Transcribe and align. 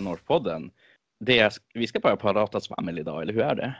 Norrpodden. 0.00 0.70
Det 1.20 1.38
är, 1.38 1.52
vi 1.74 1.86
ska 1.86 2.00
bara 2.00 2.16
prata 2.16 2.60
svammel 2.60 2.98
idag, 2.98 3.22
eller 3.22 3.32
hur 3.32 3.42
är 3.42 3.54
det? 3.54 3.74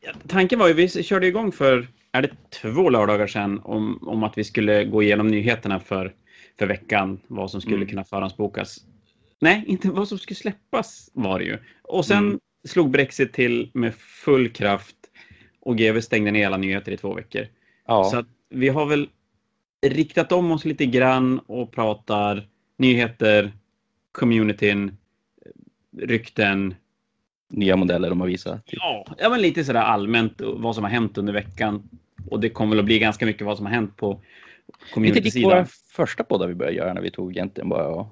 Ja, 0.00 0.12
tanken 0.28 0.58
var 0.58 0.68
ju, 0.68 0.74
vi 0.74 0.88
körde 0.88 1.26
igång 1.26 1.52
för, 1.52 1.88
är 2.12 2.22
det 2.22 2.50
två 2.50 2.90
lördagar 2.90 3.26
sedan, 3.26 3.60
om, 3.64 4.08
om 4.08 4.22
att 4.22 4.38
vi 4.38 4.44
skulle 4.44 4.84
gå 4.84 5.02
igenom 5.02 5.28
nyheterna 5.28 5.80
för, 5.80 6.14
för 6.58 6.66
veckan, 6.66 7.20
vad 7.26 7.50
som 7.50 7.60
skulle 7.60 7.76
Mm. 7.76 7.88
kunna 7.88 8.04
förhandsbokas. 8.04 8.78
Nej, 9.40 9.64
inte 9.66 9.88
vad 9.90 10.08
som 10.08 10.18
skulle 10.18 10.36
släppas 10.36 11.10
var 11.12 11.38
det 11.38 11.44
ju. 11.44 11.58
Och 11.82 12.04
sen 12.04 12.18
Mm. 12.26 12.40
slog 12.64 12.90
Brexit 12.90 13.32
till 13.32 13.70
med 13.74 13.94
full 13.94 14.48
kraft 14.48 14.96
och 15.60 15.78
GV 15.78 16.00
stängde 16.00 16.30
ner 16.30 16.46
alla 16.46 16.56
nyheter 16.56 16.92
i 16.92 16.96
två 16.96 17.14
veckor. 17.14 17.46
Ja, 17.86 18.04
Så 18.04 18.24
vi 18.50 18.68
har 18.68 18.86
väl 18.86 19.08
riktat 19.86 20.32
om 20.32 20.50
oss 20.52 20.64
lite 20.64 20.86
grann 20.86 21.38
och 21.38 21.72
pratar 21.72 22.48
nyheter, 22.78 23.52
communityn, 24.12 24.96
rykten. 25.98 26.74
nya 27.50 27.76
modeller 27.76 28.08
de 28.10 28.20
har 28.20 28.28
visat. 28.28 28.66
Typ. 28.66 28.78
Ja, 28.82 29.06
ja 29.18 29.28
men 29.30 29.40
lite 29.42 29.64
sådär 29.64 29.80
allmänt 29.80 30.40
vad 30.40 30.74
som 30.74 30.84
har 30.84 30.90
hänt 30.90 31.18
under 31.18 31.32
veckan. 31.32 31.88
Och 32.30 32.40
det 32.40 32.50
kommer 32.50 32.70
väl 32.70 32.78
att 32.78 32.84
bli 32.84 32.98
ganska 32.98 33.26
mycket 33.26 33.46
vad 33.46 33.56
som 33.56 33.66
har 33.66 33.72
hänt 33.72 33.96
på 33.96 34.12
Lite 34.12 34.22
likt 34.80 34.94
community-sidan. 34.94 35.50
våra 35.50 35.66
första 35.94 36.24
poddar 36.24 36.46
vi 36.48 36.54
började 36.54 36.76
göra 36.76 36.92
när 36.94 37.00
vi 37.02 37.10
tog 37.10 37.30
egentligen 37.32 37.68
bara 37.68 37.86
och 37.88 38.06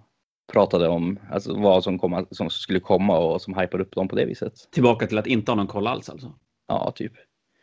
pratade 0.52 0.88
om 0.88 1.18
alltså, 1.30 1.54
vad 1.60 1.84
som, 1.84 1.98
komma, 1.98 2.26
som 2.30 2.50
skulle 2.50 2.80
komma 2.80 3.18
och 3.18 3.42
som 3.42 3.54
hypar 3.58 3.80
upp 3.80 3.94
dem 3.94 4.08
på 4.08 4.16
det 4.16 4.24
viset. 4.24 4.52
Tillbaka 4.72 5.06
till 5.06 5.18
att 5.18 5.26
inte 5.26 5.50
ha 5.50 5.56
någon 5.56 5.66
koll 5.66 5.86
alls 5.86 6.08
alltså. 6.08 6.34
Ja, 6.68 6.92
typ. 6.94 7.12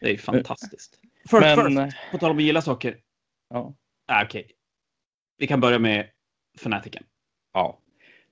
Det 0.02 0.10
är 0.12 0.18
fantastiskt. 0.18 1.00
First, 1.30 1.42
Men, 1.42 1.56
first, 1.90 1.98
på 2.12 2.18
tal 2.18 2.32
om 2.32 2.38
att 2.38 2.44
gilla 2.44 2.62
saker. 2.62 2.98
ja. 3.50 3.74
Ah, 4.08 4.24
Okej. 4.24 4.52
Vi 5.38 5.48
kan 5.48 5.60
börja 5.60 5.80
med 5.80 6.08
Fanatiken. 6.60 7.04
ja. 7.54 7.80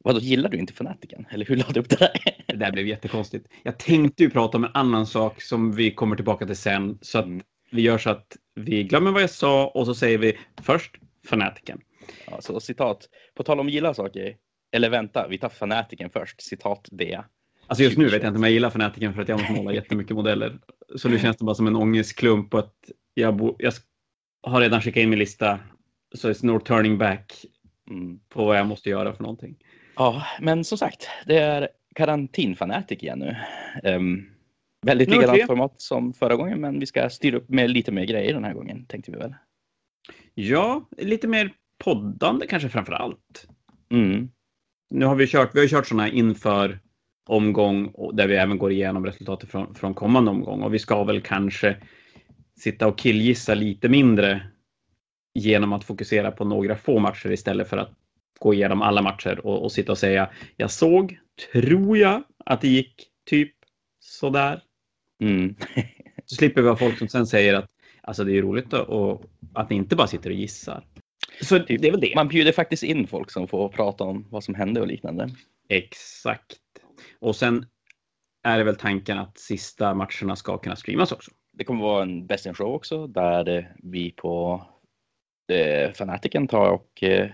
Vadå, 0.05 0.19
gillar 0.19 0.49
du 0.49 0.57
inte 0.57 0.73
Fanatiken? 0.73 1.25
Eller 1.29 1.45
hur 1.45 1.55
lade 1.55 1.73
du 1.73 1.79
upp 1.79 1.89
det 1.89 1.95
där? 1.95 2.11
Det 2.47 2.55
där 2.55 2.71
blev 2.71 2.87
jättekonstigt. 2.87 3.47
Jag 3.63 3.77
tänkte 3.79 4.23
ju 4.23 4.29
prata 4.29 4.57
om 4.57 4.63
en 4.63 4.71
annan 4.73 5.07
sak 5.07 5.41
som 5.41 5.71
vi 5.75 5.91
kommer 5.91 6.15
tillbaka 6.15 6.45
till 6.45 6.55
sen. 6.55 6.97
Så 7.01 7.19
att 7.19 7.25
Mm. 7.25 7.41
vi 7.71 7.81
gör 7.81 7.97
så 7.97 8.09
att 8.09 8.37
vi 8.55 8.83
glömmer 8.83 9.11
vad 9.11 9.21
jag 9.21 9.29
sa 9.29 9.67
och 9.67 9.85
så 9.85 9.95
säger 9.95 10.17
vi 10.17 10.37
först 10.61 10.95
Fanatiken. 11.27 11.81
Ja, 12.31 12.41
så 12.41 12.59
citat. 12.59 13.09
På 13.35 13.43
tal 13.43 13.59
om 13.59 13.69
gilla 13.69 13.93
saker. 13.93 14.35
Eller 14.71 14.89
vänta, 14.89 15.27
vi 15.27 15.37
tar 15.37 15.49
Fanatiken 15.49 16.09
först. 16.09 16.41
Citat 16.41 16.89
det. 16.91 17.23
Alltså 17.67 17.83
just 17.83 17.97
nu 17.97 18.03
vet 18.03 18.13
jag 18.23 18.29
inte 18.29 18.37
om 18.37 18.43
jag 18.43 18.51
gillar 18.51 18.69
Fanatiken 18.69 19.13
för 19.13 19.21
att 19.21 19.29
jag 19.29 19.39
måste 19.39 19.53
måla 19.53 19.73
jättemycket 19.81 20.15
modeller. 20.15 20.59
Så 20.95 21.09
nu 21.09 21.19
känns 21.19 21.37
det 21.37 21.45
bara 21.45 21.55
som 21.55 21.67
en 21.67 21.75
ångestklump 21.75 22.53
att 22.53 22.75
jag, 23.13 23.55
jag 23.59 23.73
har 24.43 24.61
redan 24.61 24.81
skickat 24.81 25.01
in 25.01 25.09
min 25.09 25.19
lista. 25.19 25.59
Så 26.15 26.29
it's 26.31 26.45
no 26.45 26.59
turning 26.59 26.97
back 26.97 27.33
Mm. 27.89 28.19
på 28.29 28.45
vad 28.45 28.57
jag 28.57 28.67
måste 28.67 28.89
göra 28.89 29.13
för 29.13 29.23
någonting. 29.23 29.55
Ja, 29.95 30.25
men 30.39 30.63
som 30.63 30.77
sagt, 30.77 31.09
det 31.25 31.37
är 31.37 31.67
karantinfanatik 31.95 33.03
igen 33.03 33.19
nu. 33.19 33.35
Um, 33.83 34.29
väldigt 34.85 35.09
Nummer 35.09 35.21
likadant 35.21 35.39
tre. 35.39 35.47
format 35.47 35.81
som 35.81 36.13
förra 36.13 36.35
gången, 36.35 36.61
men 36.61 36.79
vi 36.79 36.85
ska 36.85 37.09
styra 37.09 37.37
upp 37.37 37.49
med 37.49 37.69
lite 37.69 37.91
mer 37.91 38.05
grejer 38.05 38.33
den 38.33 38.43
här 38.43 38.53
gången, 38.53 38.85
tänkte 38.85 39.11
vi 39.11 39.17
väl. 39.17 39.35
Ja, 40.33 40.89
lite 40.97 41.27
mer 41.27 41.51
poddande 41.83 42.47
kanske 42.47 42.69
framför 42.69 42.93
allt. 42.93 43.47
Mm. 43.91 44.29
Nu 44.89 45.05
har 45.05 45.15
vi 45.15 45.27
kört, 45.27 45.55
vi 45.55 45.59
har 45.59 45.67
kört 45.67 45.87
sådana 45.87 46.09
inför 46.09 46.79
omgång 47.29 47.93
där 48.13 48.27
vi 48.27 48.35
även 48.35 48.57
går 48.57 48.71
igenom 48.71 49.05
resultatet 49.05 49.49
från, 49.49 49.75
från 49.75 49.93
kommande 49.93 50.31
omgång 50.31 50.61
och 50.61 50.73
vi 50.73 50.79
ska 50.79 51.03
väl 51.03 51.21
kanske 51.21 51.77
sitta 52.59 52.87
och 52.87 52.97
killgissa 52.97 53.53
lite 53.53 53.89
mindre 53.89 54.47
genom 55.33 55.73
att 55.73 55.83
fokusera 55.83 56.31
på 56.31 56.45
några 56.45 56.75
få 56.75 56.99
matcher 56.99 57.31
istället 57.31 57.69
för 57.69 57.77
att 57.77 58.04
gå 58.39 58.53
igenom 58.53 58.81
alla 58.81 59.01
matcher 59.01 59.45
och, 59.45 59.63
och 59.63 59.71
sitta 59.71 59.91
och 59.91 59.97
säga 59.97 60.29
jag 60.57 60.71
såg, 60.71 61.19
tror 61.51 61.97
jag, 61.97 62.23
att 62.45 62.61
det 62.61 62.67
gick 62.67 63.07
typ 63.25 63.53
sådär. 63.99 64.61
Mm. 65.21 65.55
Så 66.25 66.35
slipper 66.35 66.61
vi 66.61 66.67
ha 66.69 66.75
folk 66.75 66.97
som 66.97 67.07
sen 67.07 67.27
säger 67.27 67.53
att 67.53 67.69
alltså 68.01 68.23
det 68.23 68.37
är 68.37 68.41
roligt 68.41 68.69
då, 68.69 68.81
och 68.81 69.25
att 69.53 69.69
ni 69.69 69.75
inte 69.75 69.95
bara 69.95 70.07
sitter 70.07 70.29
och 70.29 70.35
gissar. 70.35 70.83
Så 71.41 71.59
Typ. 71.59 71.81
det 71.81 71.87
är 71.87 71.91
väl 71.91 71.99
det. 71.99 72.13
Man 72.15 72.27
bjuder 72.27 72.51
faktiskt 72.51 72.83
in 72.83 73.07
folk 73.07 73.31
som 73.31 73.47
får 73.47 73.69
prata 73.69 74.03
om 74.03 74.27
vad 74.29 74.43
som 74.43 74.55
hände 74.55 74.81
och 74.81 74.87
liknande. 74.87 75.29
Exakt. 75.69 76.57
Och 77.19 77.35
sen 77.35 77.65
är 78.43 78.57
det 78.57 78.63
väl 78.63 78.75
tanken 78.75 79.17
att 79.17 79.37
sista 79.37 79.93
matcherna 79.93 80.35
ska 80.35 80.57
kunna 80.57 80.75
streamas 80.75 81.11
också. 81.11 81.31
Det 81.53 81.63
kommer 81.63 81.83
vara 81.83 82.03
en 82.03 82.27
Best 82.27 82.45
in 82.45 82.53
Show 82.53 82.73
också 82.73 83.07
där 83.07 83.49
eh, 83.57 83.63
vi 83.77 84.11
på 84.11 84.63
eh, 85.51 85.91
Fanatiken 85.91 86.47
tar 86.47 86.69
och 86.69 87.03
eh, 87.03 87.29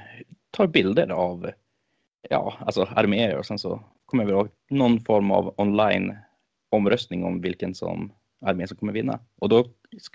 tar 0.51 0.67
bilder 0.67 1.09
av 1.09 1.51
ja, 2.29 2.53
alltså 2.59 2.83
arméer 2.95 3.37
och 3.37 3.45
sen 3.45 3.59
så 3.59 3.83
kommer 4.05 4.25
vi 4.25 4.31
ha 4.31 4.47
någon 4.69 4.99
form 4.99 5.31
av 5.31 5.53
online 5.57 6.17
omröstning 6.69 7.23
om 7.23 7.41
vilken 7.41 7.75
som 7.75 8.11
armé 8.45 8.67
som 8.67 8.77
kommer 8.77 8.93
vinna. 8.93 9.19
Och 9.39 9.49
då 9.49 9.67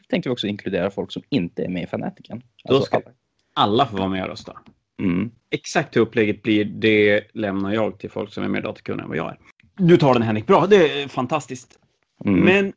tänkte 0.09 0.29
vi 0.29 0.33
också 0.33 0.47
inkludera 0.47 0.91
folk 0.91 1.13
som 1.13 1.23
inte 1.29 1.65
är 1.65 1.69
med 1.69 1.83
i 1.83 1.87
Fanatiken. 1.87 2.43
Då 2.65 2.81
ska- 2.81 2.97
alla. 2.97 3.11
Alla 3.55 3.87
får 3.87 3.99
vara 3.99 4.09
med 4.09 4.23
och 4.23 4.29
rösta. 4.29 4.59
Mm. 4.99 5.31
Exakt 5.51 5.97
hur 5.97 6.01
upplägget 6.01 6.43
blir, 6.43 6.65
det 6.65 7.25
lämnar 7.33 7.75
jag 7.75 7.99
till 7.99 8.11
folk 8.11 8.33
som 8.33 8.45
är 8.45 8.49
mer 8.49 8.63
datakunniga 8.63 9.03
än 9.03 9.09
vad 9.09 9.19
jag 9.19 9.31
är. 9.31 9.39
Du 9.77 9.97
tar 9.97 10.15
den 10.15 10.23
Henrik, 10.23 10.47
bra, 10.47 10.67
det 10.67 11.03
är 11.03 11.09
fantastiskt. 11.09 11.79
Mm. 12.25 12.41
Men 12.41 12.73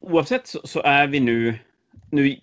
oavsett 0.00 0.46
så, 0.46 0.60
så 0.64 0.82
är 0.82 1.06
vi 1.06 1.20
nu, 1.20 1.54
nu 2.10 2.36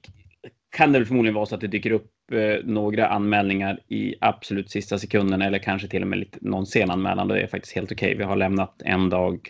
kan 0.69 0.91
det 0.91 0.99
väl 0.99 1.05
förmodligen 1.05 1.35
vara 1.35 1.45
så 1.45 1.55
att 1.55 1.61
det 1.61 1.67
dyker 1.67 1.91
upp 1.91 2.11
eh, 2.31 2.65
några 2.65 3.07
anmälningar 3.07 3.79
i 3.87 4.15
absolut 4.21 4.71
sista 4.71 4.99
sekunden 4.99 5.41
eller 5.41 5.59
kanske 5.59 5.87
till 5.87 6.01
och 6.01 6.07
med 6.07 6.19
lite, 6.19 6.37
någon 6.41 6.65
sen 6.65 6.91
anmälan. 6.91 7.27
Det 7.27 7.39
är 7.41 7.47
faktiskt 7.47 7.75
helt 7.75 7.91
okej. 7.91 8.15
Vi 8.15 8.23
har 8.23 8.35
lämnat 8.35 8.81
en 8.85 9.09
dag 9.09 9.49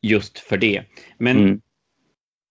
just 0.00 0.38
för 0.38 0.56
det. 0.56 0.84
Men 1.18 1.36
Mm. 1.38 1.60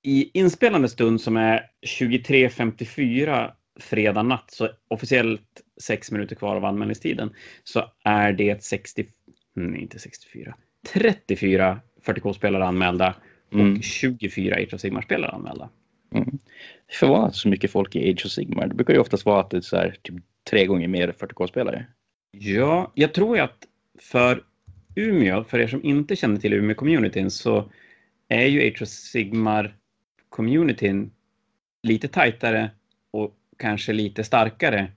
i 0.03 0.31
inspelande 0.40 0.90
stund 0.90 1.22
som 1.22 1.38
är 1.38 1.66
23.54 1.88 3.51
fredag 3.79 4.23
natt, 4.23 4.51
så 4.51 4.69
officiellt 4.88 5.61
sex 5.81 6.11
minuter 6.11 6.35
kvar 6.35 6.56
av 6.56 6.66
anmälningstiden, 6.66 7.34
så 7.63 7.84
är 8.03 8.34
det 8.34 8.63
60, 8.63 9.06
nej 9.53 9.81
inte 9.81 10.00
64, 10.00 10.56
34 10.94 11.79
40K-spelare 12.06 12.66
anmälda 12.66 13.16
och 13.51 13.59
Mm. 13.59 13.81
24 13.81 14.56
Age 14.56 14.73
of 14.73 14.81
Sigmar-spelare 14.81 15.31
anmälda. 15.31 15.69
Mm. 16.16 16.39
Det 16.88 16.94
att 17.25 17.35
så 17.35 17.49
mycket 17.49 17.72
folk 17.72 17.95
i 17.95 18.11
Age 18.11 18.25
of 18.25 18.31
Sigmar. 18.31 18.67
Det 18.67 18.75
brukar 18.75 18.94
ju 18.94 18.99
oftast 18.99 19.25
vara 19.25 19.39
att 19.39 19.49
det 19.49 19.57
är 19.57 19.61
så 19.61 19.77
här, 19.77 19.95
typ 20.01 20.16
tre 20.49 20.66
gånger 20.66 20.88
mer 20.88 21.11
40k-spelare. 21.11 21.85
Ja, 22.31 22.91
jag 22.95 23.13
tror 23.13 23.38
ju 23.38 23.44
att 23.44 23.67
för 23.99 24.44
Umeå, 24.95 25.44
för 25.44 25.59
er 25.59 25.67
som 25.67 25.83
inte 25.83 26.16
känner 26.16 26.38
till 26.38 26.53
Umeå-communityn, 26.53 27.29
så 27.29 27.72
är 28.27 28.45
ju 28.45 28.67
Age 28.67 28.81
of 28.81 28.88
Sigmar-communityn 28.88 31.09
lite 31.83 32.07
tajtare 32.07 32.72
och 33.11 33.35
kanske 33.57 33.93
lite 33.93 34.23
starkare 34.23 34.91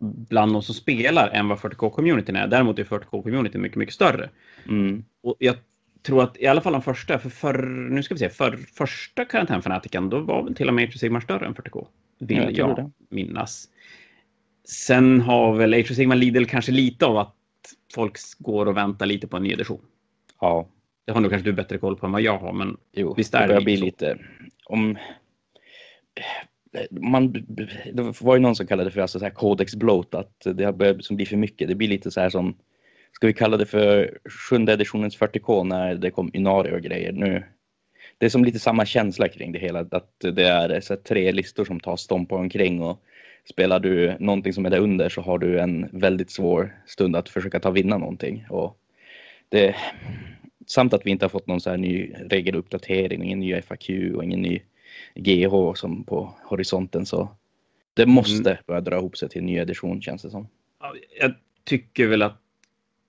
bland 0.00 0.52
de 0.52 0.62
som 0.62 0.74
spelar 0.74 1.28
än 1.28 1.48
vad 1.48 1.58
40K-communityn 1.58 2.36
är. 2.36 2.46
Däremot 2.46 2.78
är 2.78 2.84
40K-communityn 2.84 3.58
mycket, 3.58 3.78
mycket 3.78 3.94
större. 3.94 4.30
Mm. 4.68 5.04
Och 5.22 5.36
jag 5.38 5.56
tror 6.04 6.22
att 6.22 6.36
i 6.38 6.46
alla 6.46 6.60
fall 6.60 6.72
de 6.72 6.82
första, 6.82 7.18
för, 7.18 7.30
för 7.30 7.62
nu 7.66 8.02
ska 8.02 8.14
vi 8.14 8.18
se, 8.18 8.30
för 8.30 8.56
första 8.56 9.24
karantänfanatiken, 9.24 10.10
då 10.10 10.20
var 10.20 10.42
väl 10.42 10.54
till 10.54 10.68
och 10.68 10.74
med 10.74 10.84
Age 10.84 10.94
of 10.94 11.00
Sigmar 11.00 11.20
större 11.20 11.46
än 11.46 11.54
40K. 11.54 11.86
Vill 12.18 12.36
Ja, 12.36 12.42
jag, 12.42 12.52
jag 12.52 12.76
det. 12.76 12.90
minnas. 13.08 13.68
Sen 14.64 15.20
har 15.20 15.54
väl 15.56 15.74
Age 15.74 15.90
of 15.90 15.96
Sigmar 15.96 16.16
Lidl 16.16 16.44
kanske 16.44 16.72
lite 16.72 17.06
av 17.06 17.16
att 17.18 17.34
folk 17.94 18.18
går 18.38 18.66
och 18.66 18.76
väntar 18.76 19.06
lite 19.06 19.26
på 19.26 19.36
en 19.36 19.42
ny 19.42 19.52
edition. 19.52 19.80
Ja, 20.40 20.68
Det 21.04 21.12
har 21.12 21.20
nog 21.20 21.30
kanske 21.30 21.48
du 21.48 21.52
bättre 21.52 21.78
koll 21.78 21.96
på 21.96 22.06
än 22.06 22.12
vad 22.12 22.22
jag 22.22 22.38
har, 22.38 22.52
men 22.52 22.76
jo. 22.92 23.14
Visst 23.16 23.34
är 23.34 23.48
det 23.48 23.54
lite 23.54 23.64
bli 23.64 23.76
lite... 23.76 24.18
Om... 24.64 24.98
Man, 26.90 27.32
det 27.92 28.20
var 28.20 28.34
ju 28.34 28.40
någon 28.40 28.56
som 28.56 28.66
kallade 28.66 28.88
det 28.88 28.92
för 28.92 29.00
alltså 29.00 29.18
så 29.18 29.24
här 29.24 29.32
codex 29.32 29.74
bloat, 29.74 30.14
att 30.14 30.46
det 30.54 30.64
har 30.64 30.72
börjat 30.72 31.04
som 31.04 31.16
blir 31.16 31.26
för 31.26 31.36
mycket. 31.36 31.68
Det 31.68 31.74
blir 31.74 31.88
lite 31.88 32.10
så 32.10 32.20
här 32.20 32.30
som, 32.30 32.56
ska 33.24 33.28
vi 33.28 33.34
kalla 33.34 33.56
det 33.56 33.66
för 33.66 34.18
sjunde 34.24 34.72
editionens 34.72 35.18
40K 35.18 35.64
när 35.64 35.94
det 35.94 36.10
kom 36.10 36.30
Inari 36.32 36.76
och 36.76 36.82
grejer. 36.82 37.12
Nu, 37.12 37.44
det 38.18 38.26
är 38.26 38.30
som 38.30 38.44
lite 38.44 38.58
samma 38.58 38.86
känsla 38.86 39.28
kring 39.28 39.52
det 39.52 39.58
hela, 39.58 39.80
att 39.90 40.10
det 40.18 40.42
är 40.42 40.80
så 40.80 40.96
tre 40.96 41.32
listor 41.32 41.64
som 41.64 41.80
tar 41.80 41.96
stompar 41.96 42.36
omkring 42.36 42.82
och 42.82 43.02
spelar 43.50 43.80
du 43.80 44.16
någonting 44.20 44.52
som 44.52 44.66
är 44.66 44.70
där 44.70 44.78
under 44.78 45.08
så 45.08 45.20
har 45.20 45.38
du 45.38 45.60
en 45.60 45.88
väldigt 45.92 46.30
svår 46.30 46.82
stund 46.86 47.16
att 47.16 47.28
försöka 47.28 47.60
ta 47.60 47.70
vinna 47.70 47.98
någonting. 47.98 48.46
Och 48.50 48.78
det, 49.48 49.76
samt 50.66 50.94
att 50.94 51.06
vi 51.06 51.10
inte 51.10 51.24
har 51.24 51.30
fått 51.30 51.46
någon 51.46 51.60
så 51.60 51.70
här 51.70 51.76
ny 51.76 52.14
regeluppdatering, 52.30 53.22
ingen 53.22 53.40
ny 53.40 53.62
FAQ 53.62 53.90
och 54.14 54.24
ingen 54.24 54.42
ny 54.42 54.60
GH 55.14 55.74
som 55.74 56.04
på 56.04 56.34
horisonten 56.44 57.06
så 57.06 57.28
det 57.94 58.06
måste 58.06 58.58
börja 58.66 58.80
dra 58.80 58.96
ihop 58.96 59.16
sig 59.16 59.28
till 59.28 59.40
en 59.40 59.46
ny 59.46 59.56
edition 59.56 60.02
känns 60.02 60.22
det 60.22 60.30
som. 60.30 60.48
ja, 60.80 60.94
jag 61.20 61.34
tycker 61.64 62.06
väl 62.06 62.22
att, 62.22 62.43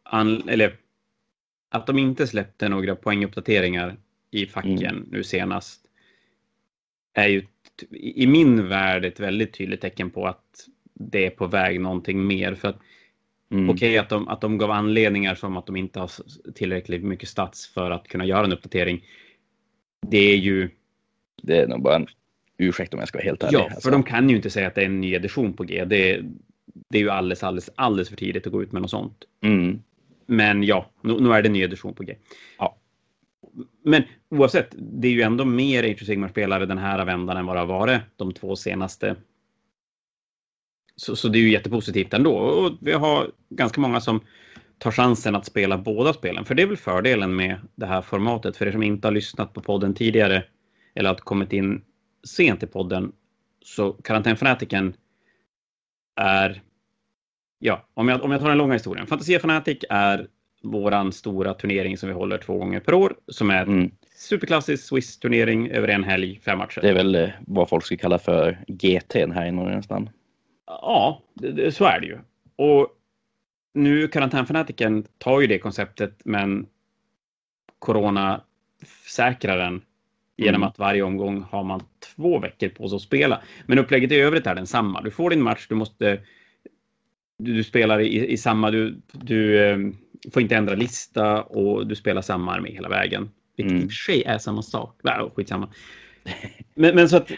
an, 0.06 0.50
eller, 0.50 0.75
att 1.69 1.88
de 1.88 2.00
inte 2.00 2.28
släppte 2.28 2.69
några 2.69 2.96
poänguppdateringar 2.96 3.98
i 4.31 4.46
facken 4.46 5.07
nu 5.12 5.24
senast 5.24 5.81
är 7.13 7.28
ju 7.28 7.46
i 7.92 8.28
min 8.28 8.68
värld 8.68 9.06
ett 9.06 9.19
väldigt 9.19 9.54
tydligt 9.54 9.81
tecken 9.81 10.12
på 10.12 10.28
att 10.28 10.68
det 10.94 11.25
är 11.25 11.30
på 11.30 11.48
väg 11.48 11.81
någonting 11.81 12.28
mer. 12.28 12.56
För 12.56 12.68
att 12.68 12.80
Mm. 13.50 13.69
Okej 13.69 13.90
okay, 13.90 13.98
att, 13.98 14.10
de, 14.10 14.28
att 14.28 14.42
de 14.42 14.57
gav 14.57 14.72
anledningar 14.72 15.36
som 15.36 15.57
att 15.57 15.66
de 15.66 15.75
inte 15.75 16.00
har 16.00 16.12
tillräckligt 16.52 17.04
mycket 17.04 17.30
stats 17.30 17.68
för 17.68 17.92
att 17.92 18.07
kunna 18.07 18.25
göra 18.25 18.46
en 18.46 18.54
uppdatering. 18.54 19.04
Det 20.07 20.18
är 20.18 20.38
ju... 20.38 20.69
Det 21.44 21.57
är 21.57 21.68
nog 21.68 21.81
bara 21.81 21.96
en 21.96 22.07
ursäkt 22.57 22.94
om 22.94 23.00
jag 23.00 23.07
ska 23.07 23.18
vara 23.18 23.25
helt 23.25 23.44
ärlig. 23.44 23.60
Ja, 23.60 23.68
för 23.68 23.75
alltså. 23.75 23.92
de 23.92 24.04
kan 24.04 24.30
ju 24.30 24.36
inte 24.36 24.50
säga 24.50 24.68
att 24.68 24.75
det 24.75 24.81
är 24.81 24.86
en 24.86 25.02
ny 25.02 25.13
edition 25.13 25.54
på 25.54 25.63
G. 25.63 25.86
Det, 25.86 26.22
det 26.90 26.98
är 26.98 27.02
ju 27.02 27.10
alldeles, 27.10 27.44
alldeles, 27.44 27.69
alldeles 27.75 28.10
för 28.10 28.16
tidigt 28.16 28.48
att 28.48 28.54
gå 28.54 28.63
ut 28.63 28.72
med 28.72 28.81
något 28.81 28.92
sånt. 28.92 29.24
Mm. 29.42 29.81
Men 30.25 30.63
ja, 30.63 30.92
nu, 31.01 31.19
nu, 31.19 31.31
är 31.31 31.42
det 31.42 31.48
en 31.48 31.54
ny 31.54 31.62
edition 31.62 31.94
på 31.94 32.04
G. 32.04 32.16
Ja. 32.57 32.77
Men 33.83 34.04
oavsett, 34.30 34.68
det 34.72 35.07
är 35.07 35.12
ju 35.12 35.22
ändå 35.22 35.45
mer 35.45 35.83
Age 35.83 36.01
of 36.01 36.07
Sigmar-spelare 36.07 36.66
den 36.66 36.77
här 36.77 37.06
vändan 37.06 37.38
än 37.38 37.45
vad 37.45 37.56
det 37.56 37.60
har 37.60 37.68
varit 37.68 38.01
de 38.16 38.33
två 38.33 38.56
senaste. 38.56 39.16
Så, 40.95 41.16
så 41.16 41.27
det 41.27 41.38
är 41.38 41.42
ju 41.42 41.51
jättepositivt 41.51 42.13
ändå. 42.13 42.31
Och 42.31 42.77
vi 42.81 42.92
har 42.92 43.31
ganska 43.50 43.81
många 43.81 44.01
som 44.01 44.19
tar 44.77 44.92
chansen 44.92 45.36
att 45.36 45.45
spela 45.45 45.77
båda 45.77 46.13
spelen. 46.13 46.45
För 46.45 46.56
det 46.56 46.63
är 46.63 46.68
väl 46.68 46.78
fördelen 46.78 47.36
med 47.36 47.60
det 47.75 47.86
här 47.86 48.01
formatet. 48.01 48.57
För 48.57 48.68
er 48.68 48.71
som 48.71 48.83
inte 48.83 49.07
har 49.07 49.13
lyssnat 49.13 49.54
på 49.54 49.62
podden 49.62 49.94
tidigare 49.94 50.44
eller 50.95 51.10
att 51.10 51.21
kommit 51.21 51.54
in 51.54 51.81
sent 52.28 52.63
i 52.63 52.68
podden 52.68 53.12
så 53.62 53.94
Karantänfanatiken 53.94 54.94
är, 56.16 56.62
ja, 57.60 57.86
om 57.94 58.07
jag, 58.07 58.24
om 58.24 58.31
jag 58.31 58.42
tar 58.42 58.50
den 58.50 58.57
långa 58.57 58.74
historien. 58.74 59.07
Fantasia 59.07 59.40
Fanatic 59.40 59.78
är 59.90 60.28
våran 60.63 61.12
stora 61.12 61.54
turnering 61.54 61.98
som 61.98 62.10
vi 62.10 62.16
håller 62.16 62.38
två 62.38 62.57
gånger 62.57 62.80
per 62.80 62.94
år 62.94 63.16
som 63.28 63.50
är 63.50 63.63
mm. 63.63 63.92
superklassisk 64.16 64.84
Swiss-turnering 64.84 65.69
över 65.69 65.88
en 65.88 66.04
helg, 66.04 66.40
fem 66.46 66.57
matcher. 66.57 66.81
Det 66.81 66.90
är 66.90 66.94
väl 66.94 67.16
eh, 67.16 67.30
vad 67.40 67.69
folk 67.69 67.86
skulle 67.86 67.98
kalla 67.98 68.19
för 68.19 68.60
GT 68.68 69.13
här 69.13 69.46
i 69.46 69.52
Norge 69.52 69.75
nästan. 69.75 70.10
Ja, 70.68 71.22
det, 71.34 71.52
det, 71.52 71.72
så 71.72 71.86
är 71.86 72.00
det 72.00 72.07
ju. 72.07 72.18
Och 72.56 72.88
nu 73.74 74.07
karantänfanatiken 74.07 75.06
tar 75.18 75.42
ju 75.42 75.48
det 75.48 75.60
konceptet 75.60 76.22
men 76.24 76.68
corona 77.80 78.42
säkrar 79.07 79.57
den 79.57 79.81
genom 80.38 80.56
mm. 80.56 80.68
att 80.68 80.80
varje 80.80 81.04
omgång 81.04 81.42
har 81.42 81.63
man 81.63 81.81
två 82.16 82.40
veckor 82.40 82.69
på 82.69 82.90
sig 82.90 82.96
att 82.96 83.02
spela. 83.02 83.42
Men 83.66 83.80
upplägget 83.80 84.12
i 84.12 84.16
övrigt 84.16 84.48
är 84.48 84.56
densamma. 84.56 85.02
Du 85.02 85.12
får 85.12 85.30
din 85.30 85.42
match, 85.42 85.66
du 85.69 85.75
måste 85.75 86.19
du, 87.38 87.54
du 87.54 87.64
spelar 87.64 88.00
i, 88.00 88.32
i, 88.32 88.38
samma, 88.38 88.72
du, 88.72 89.02
du 89.12 89.66
eh, 89.66 89.78
får 90.34 90.42
inte 90.42 90.56
ändra 90.56 90.76
lista 90.76 91.44
och 91.44 91.88
du 91.88 91.96
spelar 91.96 92.22
samma 92.22 92.54
armé 92.54 92.72
hela 92.72 92.90
vägen. 92.90 93.30
Vilket 93.56 93.72
mm. 93.72 93.84
i 93.84 93.88
och 93.88 93.92
för 93.92 93.96
sig 93.96 94.24
är 94.24 94.38
samma 94.38 94.62
sak. 94.62 95.00
Nej, 95.04 95.30
skitsamma. 95.36 95.70
Men, 96.74 96.96
men 96.96 97.10
så 97.10 97.18
att 97.18 97.32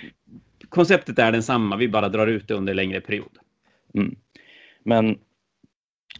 konceptet 0.70 1.20
är 1.20 1.32
densamma, 1.32 1.78
vi 1.78 1.88
bara 1.88 2.10
drar 2.10 2.28
ut 2.28 2.48
det 2.48 2.54
under 2.54 2.74
längre 2.74 3.02
period. 3.02 3.38
Mm. 3.94 4.16
Men 4.84 5.20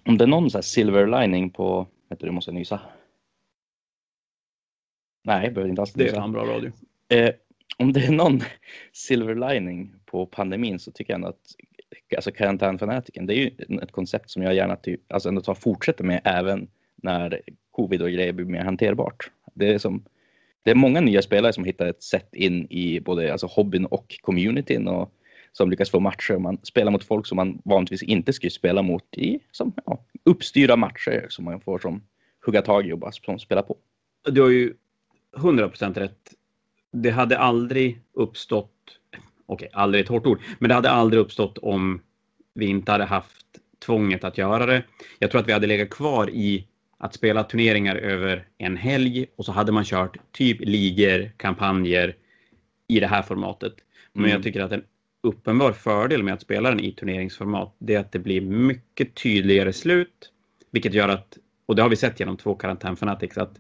om 0.06 0.18
det 0.18 0.26
är 0.26 0.28
någon 0.28 0.50
så 0.50 0.62
silver 0.62 1.22
lining 1.22 1.50
på, 1.50 1.88
vet 2.10 2.20
du, 2.20 2.26
du 2.26 2.32
måste 2.32 2.52
nysa. 2.52 2.80
Nej, 5.24 5.52
behöver 5.52 5.70
inte 5.70 5.82
alls 5.82 5.96
nysa. 5.96 6.12
Det 6.12 6.18
är 6.18 6.24
en 6.24 6.32
bra 6.32 6.46
radio. 6.46 6.72
Eh, 7.10 7.32
om 7.78 7.94
det 7.94 8.06
är 8.06 8.12
någon 8.12 8.42
silver 8.92 9.54
lining 9.54 9.96
på 10.06 10.26
pandemin 10.26 10.80
så 10.80 10.92
tycker 10.92 11.14
jag 11.14 11.18
ändå 11.18 11.28
att 11.28 11.56
alltså 12.16 12.32
karantänfanatiken, 12.32 13.26
det 13.26 13.34
är 13.34 13.38
ju 13.38 13.52
ett 13.82 13.92
koncept 13.92 14.30
som 14.30 14.44
jag 14.44 14.54
gärna 14.54 14.76
typ, 14.76 15.12
alltså 15.14 15.30
ändå 15.30 15.42
tar 15.42 15.54
fortsätter 15.54 16.04
med 16.04 16.22
även 16.24 16.68
när 16.96 17.42
covid 17.72 18.02
och 18.02 18.12
grejer 18.12 18.34
blir 18.34 18.46
mer 18.46 18.64
hanterbart. 18.64 19.32
Det 19.54 19.74
är 19.74 19.78
som 19.78 20.04
det 20.64 20.72
är 20.72 20.76
många 20.76 21.02
nya 21.02 21.22
spelare 21.22 21.54
som 21.54 21.64
hittar 21.64 21.86
ett 21.86 22.04
sätt 22.04 22.30
in 22.34 22.68
i 22.70 23.00
både 23.00 23.32
alltså 23.32 23.48
hobbyn 23.48 23.86
och 23.86 24.16
communityn 24.22 24.88
och 24.88 25.12
som 25.52 25.70
lyckas 25.70 25.92
få 25.92 26.00
matcher. 26.00 26.38
Man 26.38 26.58
spelar 26.64 26.92
mot 26.92 27.04
folk 27.04 27.28
som 27.28 27.36
man 27.36 27.62
vanligtvis 27.66 28.04
inte 28.04 28.34
skulle 28.34 28.52
spela 28.52 28.82
mot 28.82 29.18
i 29.18 29.40
som 29.52 29.74
ja, 29.86 30.06
uppstyrda 30.24 30.76
matcher 30.76 31.26
som 31.30 31.46
man 31.46 31.62
får 31.62 31.80
som 31.80 32.02
hugga 32.46 32.62
tag 32.62 32.88
i 32.88 32.94
och 32.94 32.98
bara 32.98 33.12
som 33.12 33.40
spela 33.40 33.62
på. 33.62 33.78
Du 34.26 34.42
har 34.42 34.50
ju 34.50 34.74
100% 35.36 35.94
rätt. 35.94 36.34
Det 36.92 37.10
hade 37.10 37.38
aldrig 37.38 38.02
uppstått, 38.14 38.72
okej, 39.48 39.68
okay, 39.68 39.82
aldrig 39.82 40.04
ett 40.04 40.10
hårt 40.10 40.26
ord, 40.26 40.40
men 40.60 40.70
det 40.70 40.76
hade 40.76 40.90
aldrig 40.90 41.22
uppstått 41.22 41.58
om 41.58 42.02
vi 42.54 42.66
inte 42.66 42.92
hade 42.92 43.06
haft 43.06 43.46
tvånget 43.86 44.24
att 44.24 44.38
göra 44.38 44.66
det. 44.66 44.84
Jag 45.20 45.32
tror 45.32 45.42
att 45.42 45.48
vi 45.48 45.54
hade 45.54 45.68
legat 45.68 45.90
kvar 45.90 46.30
i 46.30 46.68
att 46.98 47.14
spela 47.14 47.44
turneringar 47.44 47.96
över 47.96 48.48
en 48.58 48.78
helg 48.78 49.26
och 49.36 49.46
så 49.46 49.52
hade 49.52 49.72
man 49.72 49.84
kört 49.86 50.18
typ 50.32 50.58
ligor, 50.60 51.32
kampanjer 51.38 52.16
i 52.88 53.00
det 53.00 53.08
här 53.08 53.22
formatet. 53.22 53.74
Men 54.14 54.24
mm. 54.24 54.34
jag 54.34 54.44
tycker 54.44 54.62
att 54.62 54.72
en 54.72 54.84
uppenbar 55.24 55.72
fördel 55.72 56.24
med 56.24 56.34
att 56.34 56.42
spela 56.42 56.70
den 56.70 56.80
i 56.80 56.92
turneringsformat, 56.92 57.76
det 57.80 57.96
är 57.96 58.00
att 58.00 58.12
det 58.12 58.20
blir 58.20 58.42
mycket 58.42 59.16
tydligare 59.16 59.74
slut, 59.74 60.32
vilket 60.72 60.94
gör 60.94 61.10
att, 61.10 61.38
och 61.66 61.76
det 61.76 61.82
har 61.82 61.90
vi 61.90 61.96
sett 61.96 62.20
genom 62.20 62.38
två 62.38 62.56
karantänfanatics, 62.56 63.38
att 63.38 63.60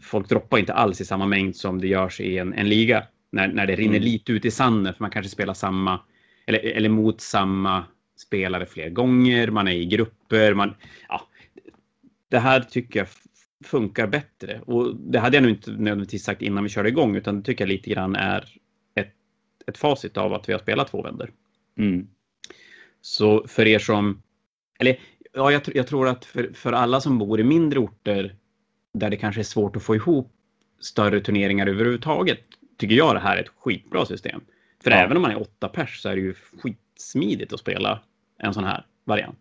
folk 0.00 0.28
droppar 0.28 0.58
inte 0.58 0.72
alls 0.72 1.00
i 1.00 1.04
samma 1.04 1.26
mängd 1.26 1.56
som 1.56 1.80
det 1.80 1.88
görs 1.88 2.20
i 2.20 2.38
en, 2.38 2.54
en 2.54 2.68
liga. 2.68 3.06
När, 3.30 3.48
när 3.48 3.66
det 3.66 3.76
rinner 3.76 3.96
mm. 3.96 4.02
lite 4.02 4.32
ut 4.32 4.44
i 4.44 4.50
sanden, 4.50 4.94
för 4.94 5.04
man 5.04 5.10
kanske 5.10 5.30
spelar 5.30 5.54
samma, 5.54 6.00
eller, 6.46 6.58
eller 6.58 6.88
mot 6.88 7.20
samma 7.20 7.84
spelare 8.16 8.66
fler 8.66 8.90
gånger, 8.90 9.50
man 9.50 9.68
är 9.68 9.72
i 9.72 9.86
grupper, 9.86 10.54
man, 10.54 10.74
ja, 11.08 11.28
det 12.28 12.38
här 12.38 12.60
tycker 12.60 13.00
jag 13.00 13.08
funkar 13.64 14.06
bättre. 14.06 14.60
Och 14.60 14.96
det 14.96 15.18
hade 15.18 15.36
jag 15.36 15.42
nog 15.42 15.52
inte 15.52 15.70
nödvändigtvis 15.70 16.24
sagt 16.24 16.42
innan 16.42 16.64
vi 16.64 16.70
körde 16.70 16.88
igång, 16.88 17.16
utan 17.16 17.36
det 17.36 17.42
tycker 17.42 17.64
jag 17.64 17.68
lite 17.68 17.90
grann 17.90 18.16
är 18.16 18.48
ett, 18.94 19.14
ett 19.66 19.78
facit 19.78 20.16
av 20.16 20.34
att 20.34 20.48
vi 20.48 20.52
har 20.52 20.60
spelat 20.60 20.90
två 20.90 21.02
vändor. 21.02 21.32
Mm. 21.78 22.08
Så 23.00 23.48
för 23.48 23.66
er 23.66 23.78
som, 23.78 24.22
eller 24.78 24.98
ja, 25.32 25.50
jag, 25.50 25.62
jag 25.74 25.86
tror 25.86 26.08
att 26.08 26.24
för, 26.24 26.50
för 26.54 26.72
alla 26.72 27.00
som 27.00 27.18
bor 27.18 27.40
i 27.40 27.44
mindre 27.44 27.78
orter 27.78 28.34
där 28.94 29.10
det 29.10 29.16
kanske 29.16 29.40
är 29.40 29.44
svårt 29.44 29.76
att 29.76 29.82
få 29.82 29.94
ihop 29.94 30.32
större 30.80 31.20
turneringar 31.20 31.66
överhuvudtaget, 31.66 32.40
tycker 32.76 32.94
jag 32.94 33.14
det 33.14 33.20
här 33.20 33.36
är 33.36 33.40
ett 33.40 33.52
skitbra 33.58 34.06
system. 34.06 34.40
För 34.82 34.90
ja. 34.90 34.96
även 34.96 35.16
om 35.16 35.22
man 35.22 35.30
är 35.30 35.40
åtta 35.40 35.68
pers 35.68 36.00
så 36.00 36.08
är 36.08 36.16
det 36.16 36.22
ju 36.22 36.34
skitsmidigt 36.62 37.52
att 37.52 37.60
spela 37.60 38.00
en 38.38 38.54
sån 38.54 38.64
här 38.64 38.86
variant. 39.04 39.38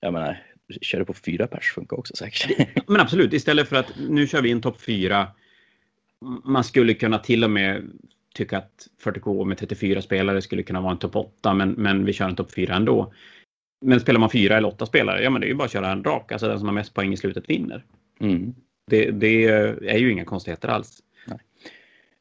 Jag 0.00 0.12
menar, 0.12 0.42
kör 0.80 0.98
det 0.98 1.04
på 1.04 1.14
fyra 1.14 1.46
pers 1.46 1.72
funkar 1.72 1.98
också 1.98 2.16
säkert. 2.16 2.68
Men 2.88 3.00
absolut, 3.00 3.32
istället 3.32 3.68
för 3.68 3.76
att 3.76 3.92
nu 4.08 4.26
kör 4.26 4.42
vi 4.42 4.50
en 4.50 4.60
topp 4.60 4.80
fyra. 4.80 5.28
Man 6.44 6.64
skulle 6.64 6.94
kunna 6.94 7.18
till 7.18 7.44
och 7.44 7.50
med 7.50 7.90
tycka 8.34 8.58
att 8.58 8.88
40K 9.04 9.44
med 9.44 9.58
34 9.58 10.02
spelare 10.02 10.42
skulle 10.42 10.62
kunna 10.62 10.80
vara 10.80 10.92
en 10.92 10.98
topp 10.98 11.16
8, 11.16 11.54
men, 11.54 11.70
men 11.70 12.04
vi 12.04 12.12
kör 12.12 12.28
en 12.28 12.36
topp 12.36 12.52
4 12.52 12.74
ändå. 12.74 13.12
Men 13.80 14.00
spelar 14.00 14.20
man 14.20 14.30
fyra 14.30 14.56
eller 14.56 14.68
åtta 14.68 14.86
spelare, 14.86 15.22
ja 15.22 15.30
men 15.30 15.40
det 15.40 15.46
är 15.46 15.48
ju 15.48 15.54
bara 15.54 15.64
att 15.64 15.72
köra 15.72 15.92
en 15.92 16.04
rak, 16.04 16.32
alltså 16.32 16.48
den 16.48 16.58
som 16.58 16.68
har 16.68 16.74
mest 16.74 16.94
poäng 16.94 17.12
i 17.12 17.16
slutet 17.16 17.50
vinner. 17.50 17.84
Mm. 18.20 18.54
Det, 18.90 19.10
det, 19.10 19.44
är 19.88 19.98
ju 19.98 20.12
inga 20.12 20.24
konstigheter 20.24 20.68
alls. 20.68 21.02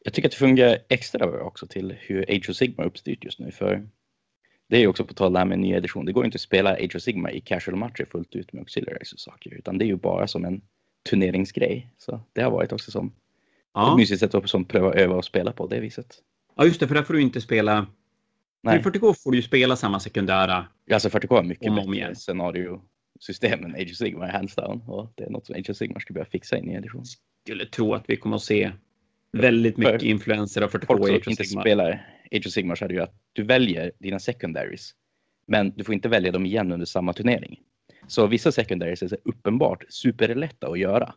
Jag 0.03 0.13
tycker 0.13 0.27
att 0.27 0.31
det 0.31 0.38
fungerar 0.38 0.77
extra 0.89 1.27
bra 1.27 1.41
också 1.41 1.67
till 1.67 1.95
hur 2.00 2.25
Age 2.29 2.50
of 2.50 2.55
Sigma 2.55 2.83
är 2.83 2.88
uppstyrt 2.88 3.24
just 3.24 3.39
nu, 3.39 3.51
för 3.51 3.88
det 4.69 4.77
är 4.77 4.88
också 4.88 5.05
på 5.05 5.13
tal 5.13 5.33
där 5.33 5.45
med 5.45 5.60
nya 5.60 5.77
edition. 5.77 6.05
Det 6.05 6.12
går 6.12 6.25
inte 6.25 6.36
att 6.36 6.41
spela 6.41 6.74
Age 6.74 6.95
of 6.95 7.01
Sigma 7.01 7.31
i 7.31 7.41
casual 7.41 7.77
matcher 7.77 8.05
fullt 8.12 8.36
ut 8.36 8.53
med 8.53 8.60
auxiliaries 8.60 9.13
och 9.13 9.19
saker, 9.19 9.53
utan 9.53 9.77
det 9.77 9.86
är 9.86 9.88
ju 9.88 9.95
bara 9.95 10.27
som 10.27 10.45
en 10.45 10.62
turneringsgrej. 11.10 11.89
Så 11.98 12.22
det 12.33 12.41
har 12.41 12.51
varit 12.51 12.72
också 12.72 12.91
som 12.91 13.13
ja. 13.74 13.91
ett 13.91 13.98
mysigt 13.98 14.19
sätt 14.19 14.36
att 14.36 14.50
som 14.50 14.65
pröva 14.65 14.93
öva 14.93 15.15
och 15.15 15.25
spela 15.25 15.51
på 15.51 15.67
det 15.67 15.79
viset. 15.79 16.15
Ja, 16.55 16.65
just 16.65 16.79
det, 16.79 16.88
för 16.88 16.95
där 16.95 17.03
får 17.03 17.13
du 17.13 17.22
inte 17.22 17.41
spela. 17.41 17.88
Nej. 18.62 18.79
I 18.79 18.81
40K 18.81 19.24
får 19.24 19.31
du 19.31 19.38
ju 19.38 19.43
spela 19.43 19.75
samma 19.75 20.00
sekundära. 20.00 20.67
Alltså 20.91 21.10
40K 21.10 21.39
är 21.39 21.43
mycket 21.43 21.69
om 21.69 21.75
bättre 21.75 21.95
igen. 21.95 22.15
scenario-system 22.15 23.65
än 23.65 23.75
Age 23.75 23.91
of 23.91 23.98
Sigma 23.98 24.31
hands 24.31 24.55
down. 24.55 24.81
Och 24.88 25.13
det 25.15 25.24
är 25.24 25.29
något 25.29 25.45
som 25.45 25.55
Age 25.55 25.69
of 25.69 25.77
Sigma 25.77 26.00
skulle 26.00 26.15
börja 26.15 26.29
fixa 26.29 26.57
in 26.57 26.72
i 26.72 26.74
edition. 26.74 27.05
Skulle 27.45 27.65
tro 27.65 27.93
att 27.93 28.03
vi 28.07 28.17
kommer 28.17 28.36
att 28.36 28.43
se 28.43 28.72
väldigt 29.33 29.77
mycket 29.77 30.01
för 30.01 30.07
influenser 30.07 30.61
av 30.61 30.71
40K 30.71 30.85
folk 30.87 31.23
som 31.23 31.31
inte 31.31 31.43
spelar 31.43 32.07
Age 32.31 32.47
of 32.47 32.51
Sigmar 32.51 32.75
så 32.75 32.85
är 32.85 32.89
det 32.89 32.93
ju 32.93 33.01
att 33.01 33.15
du 33.33 33.43
väljer 33.43 33.91
dina 33.99 34.19
secondaries. 34.19 34.91
Men 35.47 35.69
du 35.75 35.83
får 35.83 35.93
inte 35.93 36.09
välja 36.09 36.31
dem 36.31 36.45
igen 36.45 36.71
under 36.71 36.85
samma 36.85 37.13
turnering. 37.13 37.59
Så 38.07 38.27
vissa 38.27 38.51
secondaries 38.51 39.03
är 39.03 39.07
så 39.07 39.17
uppenbart 39.23 39.83
superlätta 39.89 40.67
att 40.67 40.79
göra. 40.79 41.13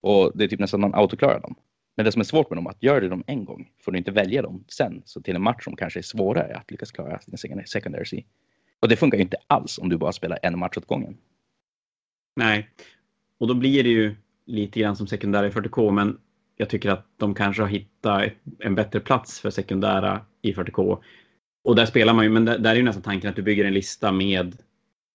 Och 0.00 0.32
det 0.34 0.44
är 0.44 0.48
typ 0.48 0.60
nästan 0.60 0.80
man 0.80 0.94
autoklarar 0.94 1.40
dem. 1.40 1.54
Men 1.96 2.04
det 2.04 2.12
som 2.12 2.20
är 2.20 2.24
svårt 2.24 2.50
med 2.50 2.56
dem 2.56 2.66
är 2.66 2.70
att 2.70 2.82
gör 2.82 3.00
du 3.00 3.08
dem 3.08 3.24
en 3.26 3.44
gång 3.44 3.70
får 3.80 3.92
du 3.92 3.98
inte 3.98 4.10
välja 4.10 4.42
dem 4.42 4.64
sen. 4.68 5.02
Så 5.04 5.20
till 5.20 5.36
en 5.36 5.42
match 5.42 5.64
som 5.64 5.76
kanske 5.76 6.00
är 6.00 6.02
svårare 6.02 6.56
att 6.56 6.70
lyckas 6.70 6.92
klara 6.92 7.18
sina 7.18 7.64
secondaries 7.66 8.12
i. 8.12 8.24
Och 8.80 8.88
det 8.88 8.96
funkar 8.96 9.18
ju 9.18 9.22
inte 9.22 9.36
alls 9.46 9.78
om 9.78 9.88
du 9.88 9.96
bara 9.96 10.12
spelar 10.12 10.38
en 10.42 10.58
match 10.58 10.76
åt 10.76 10.86
gången. 10.86 11.16
Nej, 12.36 12.68
och 13.38 13.48
då 13.48 13.54
blir 13.54 13.82
det 13.82 13.88
ju 13.88 14.14
lite 14.46 14.80
grann 14.80 14.96
som 14.96 15.06
sekundär 15.06 15.44
i 15.44 15.50
40K, 15.50 15.90
men 15.90 16.18
jag 16.56 16.68
tycker 16.68 16.90
att 16.90 17.06
de 17.16 17.34
kanske 17.34 17.62
har 17.62 17.68
hittat 17.68 18.32
en 18.58 18.74
bättre 18.74 19.00
plats 19.00 19.40
för 19.40 19.50
sekundära 19.50 20.20
i 20.42 20.52
40K. 20.52 20.98
Och 21.64 21.76
där 21.76 21.86
spelar 21.86 22.14
man 22.14 22.24
ju, 22.24 22.30
men 22.30 22.44
där, 22.44 22.58
där 22.58 22.70
är 22.70 22.76
ju 22.76 22.82
nästan 22.82 23.02
tanken 23.02 23.30
att 23.30 23.36
du 23.36 23.42
bygger 23.42 23.64
en 23.64 23.74
lista 23.74 24.12
med 24.12 24.56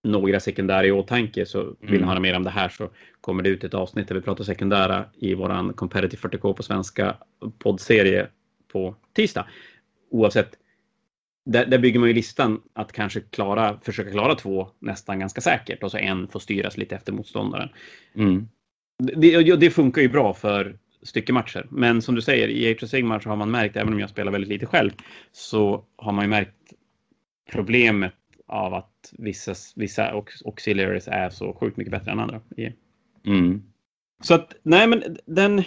några 0.04 0.40
sekundära 0.40 0.86
i 0.86 0.92
åtanke. 0.92 1.46
Så 1.46 1.64
vill 1.80 1.90
mm. 1.90 2.02
ni 2.02 2.08
höra 2.08 2.20
mer 2.20 2.36
om 2.36 2.44
det 2.44 2.50
här 2.50 2.70
så 2.70 2.90
kommer 3.22 3.44
det 3.44 3.50
ut 3.50 3.64
ett 3.64 3.74
avsnitt 3.74 4.08
där 4.08 4.16
vi 4.16 4.22
pratar 4.22 4.44
sekundära 4.44 5.06
i 5.18 5.34
våran 5.34 5.74
Competitive 5.74 6.30
40K 6.30 6.54
på 6.54 6.64
svenska 6.64 7.18
poddserie 7.58 8.28
på 8.72 8.96
tisdag. 9.14 9.46
Oavsett, 10.12 10.58
där, 11.46 11.66
där, 11.66 11.80
bygger 11.80 12.00
man 12.00 12.10
ju 12.10 12.16
listan 12.16 12.62
att 12.74 12.92
kanske 12.92 13.22
klara, 13.22 13.80
försöka 13.84 14.12
klara 14.12 14.36
två 14.36 14.70
nästan 14.80 15.20
ganska 15.20 15.42
säkert 15.42 15.84
och 15.84 15.92
så 15.92 15.98
en 15.98 16.28
får 16.28 16.40
styras 16.40 16.78
lite 16.78 16.96
efter 16.96 17.14
motståndaren. 17.14 17.70
Mm. 18.16 18.48
Det, 19.04 19.56
det, 19.56 19.70
funkar 19.70 20.02
ju 20.02 20.10
bra 20.10 20.34
för 20.34 20.78
styckematcher. 21.04 21.68
Men 21.70 22.02
som 22.02 22.16
du 22.16 22.22
säger, 22.22 22.48
i 22.48 22.72
Age 22.72 22.84
of 22.84 22.90
Sigmar 22.90 23.20
så 23.20 23.30
har 23.30 23.36
man 23.36 23.52
märkt, 23.52 23.76
även 23.76 23.94
om 23.94 24.00
jag 24.00 24.10
spelar 24.10 24.32
väldigt 24.32 24.50
lite 24.50 24.66
själv, 24.66 24.92
så 25.32 25.86
har 25.96 26.12
man 26.12 26.26
ju 26.26 26.30
märkt 26.30 26.56
problemet 27.52 28.14
av 28.48 28.74
att 28.74 29.14
vissa, 29.18 29.54
vissa 29.76 30.24
auxiliaries 30.46 31.08
är 31.08 31.30
så 31.30 31.54
sjukt 31.54 31.78
mycket 31.78 31.92
bättre 31.92 32.12
än 32.12 32.20
andra. 32.20 32.42
Mm. 33.26 33.64
Så 34.24 34.34
att, 34.34 34.56
nej 34.64 34.88
men 34.88 35.18
den, 35.26 35.64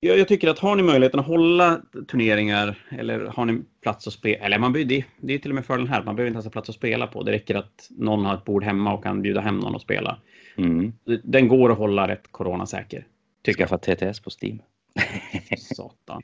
jag, 0.00 0.18
jag, 0.18 0.28
tycker 0.28 0.48
att 0.48 0.58
har 0.58 0.76
ni 0.76 0.82
möjligheten 0.82 1.20
att 1.20 1.26
hålla 1.26 1.80
turneringar 2.08 2.78
eller 2.90 3.20
har 3.20 3.44
ni 3.44 3.62
plats 3.82 4.06
att 4.06 4.12
spela, 4.12 4.44
eller 4.44 4.58
man, 4.58 4.72
det, 4.72 5.04
det 5.20 5.34
är 5.34 5.38
till 5.38 5.50
och 5.50 5.54
med 5.54 5.66
fördelen 5.66 5.88
här, 5.88 6.02
man 6.02 6.16
behöver 6.16 6.28
inte 6.28 6.36
ens 6.36 6.46
ha 6.46 6.52
plats 6.52 6.68
att 6.68 6.74
spela 6.74 7.06
på. 7.06 7.22
Det 7.22 7.32
räcker 7.32 7.54
att 7.54 7.88
någon 7.90 8.24
har 8.24 8.34
ett 8.34 8.44
bord 8.44 8.64
hemma 8.64 8.94
och 8.94 9.02
kan 9.02 9.22
bjuda 9.22 9.40
hem 9.40 9.58
någon 9.58 9.74
och 9.74 9.80
spela. 9.80 10.18
Mm. 10.56 10.92
Den 11.24 11.48
går 11.48 11.72
att 11.72 11.78
hålla 11.78 12.08
rätt 12.08 12.32
coronasäker. 12.32 13.06
Tycker 13.42 13.66
Skaffa 13.66 13.78
TTS 13.78 14.20
på 14.20 14.30
Steam. 14.30 14.62
Satan. 15.58 16.22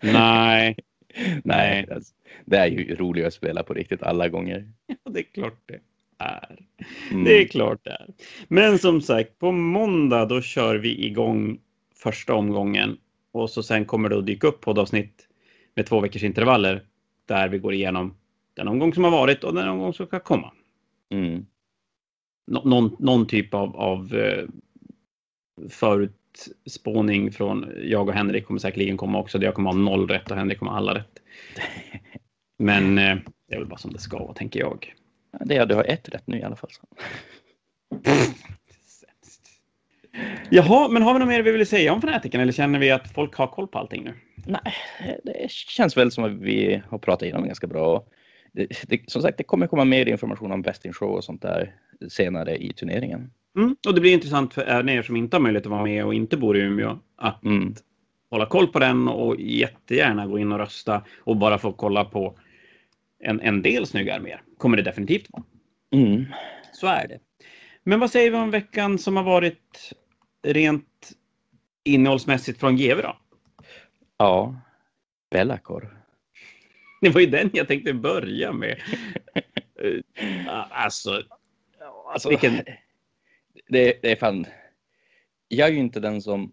Nej. 0.00 0.76
Nej, 1.44 1.88
det 2.44 2.56
är 2.56 2.66
ju 2.66 2.94
roligare 2.94 3.28
att 3.28 3.34
spela 3.34 3.62
på 3.62 3.74
riktigt 3.74 4.02
alla 4.02 4.28
gånger. 4.28 4.68
Ja, 4.86 5.10
det 5.10 5.20
är 5.20 5.24
klart 5.34 5.60
det 5.66 5.80
är. 6.18 6.58
Mm. 7.10 7.24
Det 7.24 7.42
är 7.42 7.48
klart 7.48 7.84
det 7.84 7.90
är. 7.90 8.06
Men 8.48 8.78
som 8.78 9.00
sagt, 9.00 9.38
på 9.38 9.52
måndag 9.52 10.26
då 10.26 10.40
kör 10.40 10.76
vi 10.76 11.06
igång 11.06 11.58
första 11.94 12.34
omgången 12.34 12.98
och 13.32 13.50
så 13.50 13.62
sen 13.62 13.84
kommer 13.84 14.08
det 14.08 14.18
att 14.18 14.26
dyka 14.26 14.46
upp 14.46 14.60
poddavsnitt 14.60 15.28
med 15.74 15.86
två 15.86 16.00
veckors 16.00 16.22
intervaller 16.22 16.84
där 17.26 17.48
vi 17.48 17.58
går 17.58 17.74
igenom 17.74 18.14
den 18.54 18.68
omgång 18.68 18.94
som 18.94 19.04
har 19.04 19.10
varit 19.10 19.44
och 19.44 19.54
den 19.54 19.68
omgång 19.68 19.94
som 19.94 20.06
ska 20.06 20.20
komma. 20.20 20.52
Mm. 21.10 21.46
Nå 22.46 22.62
någon, 22.64 22.96
någon, 22.98 23.26
typ 23.26 23.54
av, 23.54 23.76
av 23.76 24.14
eh, 24.14 24.44
förutspåning 26.38 27.32
från 27.32 27.72
jag 27.82 28.08
och 28.08 28.14
Henrik 28.14 28.46
kommer 28.46 28.60
säkerligen 28.60 28.96
komma 28.96 29.18
också. 29.18 29.38
Jag 29.38 29.54
kommer 29.54 29.70
ha 29.70 29.78
noll 29.78 30.08
rätt 30.08 30.30
och 30.30 30.36
Henrik 30.36 30.58
kommer 30.58 30.72
ha 30.72 30.78
alla 30.78 30.94
rätt. 30.94 31.22
Men 32.58 32.98
eh, 32.98 33.16
det 33.48 33.54
är 33.54 33.58
väl 33.58 33.68
bara 33.68 33.78
som 33.78 33.92
det 33.92 33.98
ska 33.98 34.18
vara, 34.18 34.34
tänker 34.34 34.60
jag. 34.60 34.94
Det 35.44 35.56
är, 35.56 35.66
du 35.66 35.74
har 35.74 35.84
ett 35.84 36.08
rätt 36.08 36.26
nu 36.26 36.38
i 36.38 36.42
alla 36.42 36.56
fall. 36.56 36.70
Jaha, 40.50 40.88
men 40.88 41.02
har 41.02 41.12
vi 41.12 41.18
något 41.18 41.28
mer 41.28 41.42
vi 41.42 41.50
vill 41.50 41.66
säga 41.66 41.92
om 41.92 42.00
fanatiken 42.00 42.40
eller 42.40 42.52
känner 42.52 42.78
vi 42.78 42.90
att 42.90 43.12
folk 43.12 43.34
har 43.34 43.46
koll 43.46 43.68
på 43.68 43.78
allting 43.78 44.04
nu? 44.04 44.14
Nej, 44.46 44.74
det 45.24 45.50
känns 45.50 45.96
väl 45.96 46.12
som 46.12 46.24
att 46.24 46.32
vi 46.32 46.82
har 46.88 46.98
pratat 46.98 47.22
igenom 47.22 47.46
ganska 47.46 47.66
bra. 47.66 48.04
Det, 48.52 48.68
det, 48.88 49.10
som 49.10 49.22
sagt, 49.22 49.38
det 49.38 49.44
kommer 49.44 49.66
komma 49.66 49.84
mer 49.84 50.08
information 50.08 50.52
om 50.52 50.62
Best 50.62 50.84
in 50.84 50.92
Show 50.92 51.10
och 51.10 51.24
sånt 51.24 51.42
där 51.42 51.74
senare 52.08 52.56
i 52.56 52.72
turneringen. 52.72 53.30
Mm, 53.56 53.76
och 53.86 53.94
det 53.94 54.00
blir 54.00 54.12
intressant 54.12 54.54
för 54.54 54.90
er 54.90 55.02
som 55.02 55.16
inte 55.16 55.36
har 55.36 55.42
möjlighet 55.42 55.66
att 55.66 55.70
vara 55.70 55.84
med 55.84 56.04
och 56.04 56.14
inte 56.14 56.36
bor 56.36 56.56
i 56.56 56.60
Umeå 56.60 56.98
att 57.16 57.44
mm. 57.44 57.74
hålla 58.30 58.46
koll 58.46 58.66
på 58.66 58.78
den 58.78 59.08
och 59.08 59.40
jättegärna 59.40 60.26
gå 60.26 60.38
in 60.38 60.52
och 60.52 60.58
rösta 60.58 61.02
och 61.20 61.36
bara 61.36 61.58
få 61.58 61.72
kolla 61.72 62.04
på 62.04 62.38
en, 63.18 63.40
en 63.40 63.62
del 63.62 63.86
snygga 63.86 64.14
arméer. 64.14 64.42
Kommer 64.58 64.76
det 64.76 64.82
definitivt 64.82 65.26
vara. 65.30 65.42
Mm. 65.92 66.24
Så 66.72 66.86
är 66.86 67.08
det. 67.08 67.18
Men 67.84 68.00
vad 68.00 68.10
säger 68.10 68.30
vi 68.30 68.36
om 68.36 68.50
veckan 68.50 68.98
som 68.98 69.16
har 69.16 69.24
varit 69.24 69.92
rent 70.42 71.12
innehållsmässigt 71.84 72.60
från 72.60 72.76
GW 72.76 73.02
då? 73.02 73.16
Ja, 74.18 74.56
Bellacor. 75.30 76.02
Det 77.00 77.10
var 77.10 77.20
ju 77.20 77.26
den 77.26 77.50
jag 77.52 77.68
tänkte 77.68 77.92
börja 77.94 78.52
med. 78.52 78.80
alltså, 80.70 81.22
alltså 82.12 82.28
vilken... 82.28 82.60
Det, 83.68 83.98
det, 84.02 84.12
är 84.12 84.16
fan... 84.16 84.46
Jag 85.48 85.68
är 85.68 85.72
ju 85.72 85.78
inte 85.78 86.00
den 86.00 86.22
som 86.22 86.52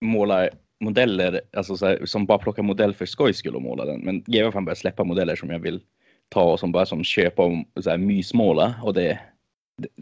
målar 0.00 0.50
modeller, 0.80 1.40
alltså 1.52 1.76
så 1.76 1.86
här, 1.86 2.06
som 2.06 2.26
bara 2.26 2.38
plockar 2.38 2.62
modell 2.62 2.94
för 2.94 3.06
skojs 3.06 3.36
skull 3.36 3.56
och 3.56 3.62
målar 3.62 3.86
den. 3.86 4.00
Men 4.00 4.22
GW 4.22 4.44
har 4.44 4.52
fan 4.52 4.64
börjat 4.64 4.78
släppa 4.78 5.04
modeller 5.04 5.36
som 5.36 5.50
jag 5.50 5.58
vill 5.58 5.80
ta 6.28 6.52
och 6.52 6.60
som 6.60 6.72
bara 6.72 6.86
som 6.86 7.04
köpa 7.04 7.42
och 7.42 7.84
så 7.84 7.90
här, 7.90 7.98
mysmåla. 7.98 8.74
Och 8.82 8.94
det, 8.94 9.18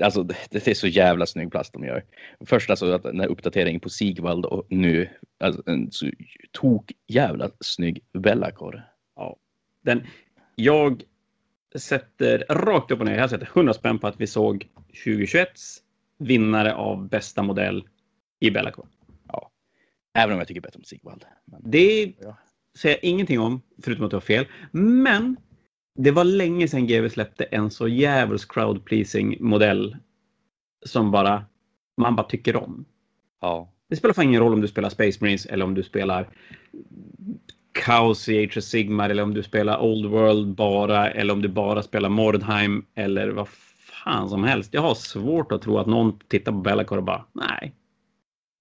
Alltså 0.00 0.22
det, 0.22 0.36
det, 0.50 0.68
är 0.68 0.74
så 0.74 0.86
jävla 0.86 1.26
snygg 1.26 1.50
plast 1.50 1.72
de 1.72 1.84
gör. 1.84 2.04
Först 2.46 2.70
alltså 2.70 2.92
att 2.92 3.02
den 3.02 3.20
här 3.20 3.26
uppdateringen 3.26 3.80
på 3.80 3.88
Sigvald 3.88 4.44
och 4.44 4.66
nu 4.68 5.08
alltså 5.40 5.62
en 5.66 5.92
så 5.92 6.10
tok 6.52 6.92
jävla 7.08 7.50
snygg 7.60 8.04
Bellacor. 8.12 8.82
Ja. 9.16 9.36
Den, 9.82 10.06
jag 10.54 11.02
sätter 11.74 12.44
rakt 12.48 12.90
upp 12.90 13.00
och 13.00 13.06
ner, 13.06 13.18
jag 13.18 13.30
sätter 13.30 13.48
100 13.54 13.74
spänn 13.74 13.98
på 13.98 14.06
att 14.06 14.20
vi 14.20 14.26
såg 14.26 14.68
2021 15.04 15.48
vinnare 16.22 16.74
av 16.74 17.08
bästa 17.08 17.42
modell 17.42 17.88
i 18.40 18.50
Bellacor. 18.50 18.86
Ja. 19.28 19.50
Även 20.18 20.32
om 20.32 20.38
jag 20.38 20.48
tycker 20.48 20.60
bättre 20.60 20.78
om 20.78 20.84
Sigvald. 20.84 21.24
Men... 21.44 21.60
Det 21.64 22.14
ja. 22.20 22.36
säger 22.78 22.96
jag 22.96 23.04
ingenting 23.04 23.40
om, 23.40 23.62
förutom 23.82 24.04
att 24.04 24.10
du 24.10 24.16
har 24.16 24.20
fel. 24.20 24.46
Men 24.72 25.36
det 25.94 26.10
var 26.10 26.24
länge 26.24 26.68
sedan 26.68 26.86
GW 26.86 27.10
släppte 27.10 27.44
en 27.44 27.70
så 27.70 27.88
jävels 27.88 28.44
crowd 28.44 28.84
pleasing 28.84 29.36
modell 29.40 29.96
som 30.86 31.10
bara 31.10 31.44
man 31.96 32.16
bara 32.16 32.28
tycker 32.28 32.56
om. 32.56 32.84
Ja. 33.40 33.72
Det 33.88 33.96
spelar 33.96 34.14
fan 34.14 34.24
ingen 34.24 34.40
roll 34.40 34.52
om 34.52 34.60
du 34.60 34.68
spelar 34.68 34.88
Space 34.88 35.18
Marines 35.20 35.46
eller 35.46 35.64
om 35.64 35.74
du 35.74 35.82
spelar 35.82 36.28
Chaos 37.86 38.28
i 38.28 38.44
Age 38.44 38.56
of 38.56 38.64
Sigmar 38.64 39.10
eller 39.10 39.22
om 39.22 39.34
du 39.34 39.42
spelar 39.42 39.80
Old 39.80 40.06
World 40.06 40.54
bara 40.54 41.10
eller 41.10 41.34
om 41.34 41.42
du 41.42 41.48
bara 41.48 41.82
spelar 41.82 42.08
Mordheim 42.08 42.86
eller 42.94 43.28
vad 43.28 43.48
fan 44.04 44.28
som 44.28 44.44
helst. 44.44 44.74
Jag 44.74 44.82
har 44.82 44.94
svårt 44.94 45.52
att 45.52 45.62
tro 45.62 45.78
att 45.78 45.86
någon 45.86 46.18
tittar 46.18 46.52
på 46.52 46.58
Bellacore 46.58 46.98
och 46.98 47.04
bara 47.04 47.24
nej, 47.32 47.74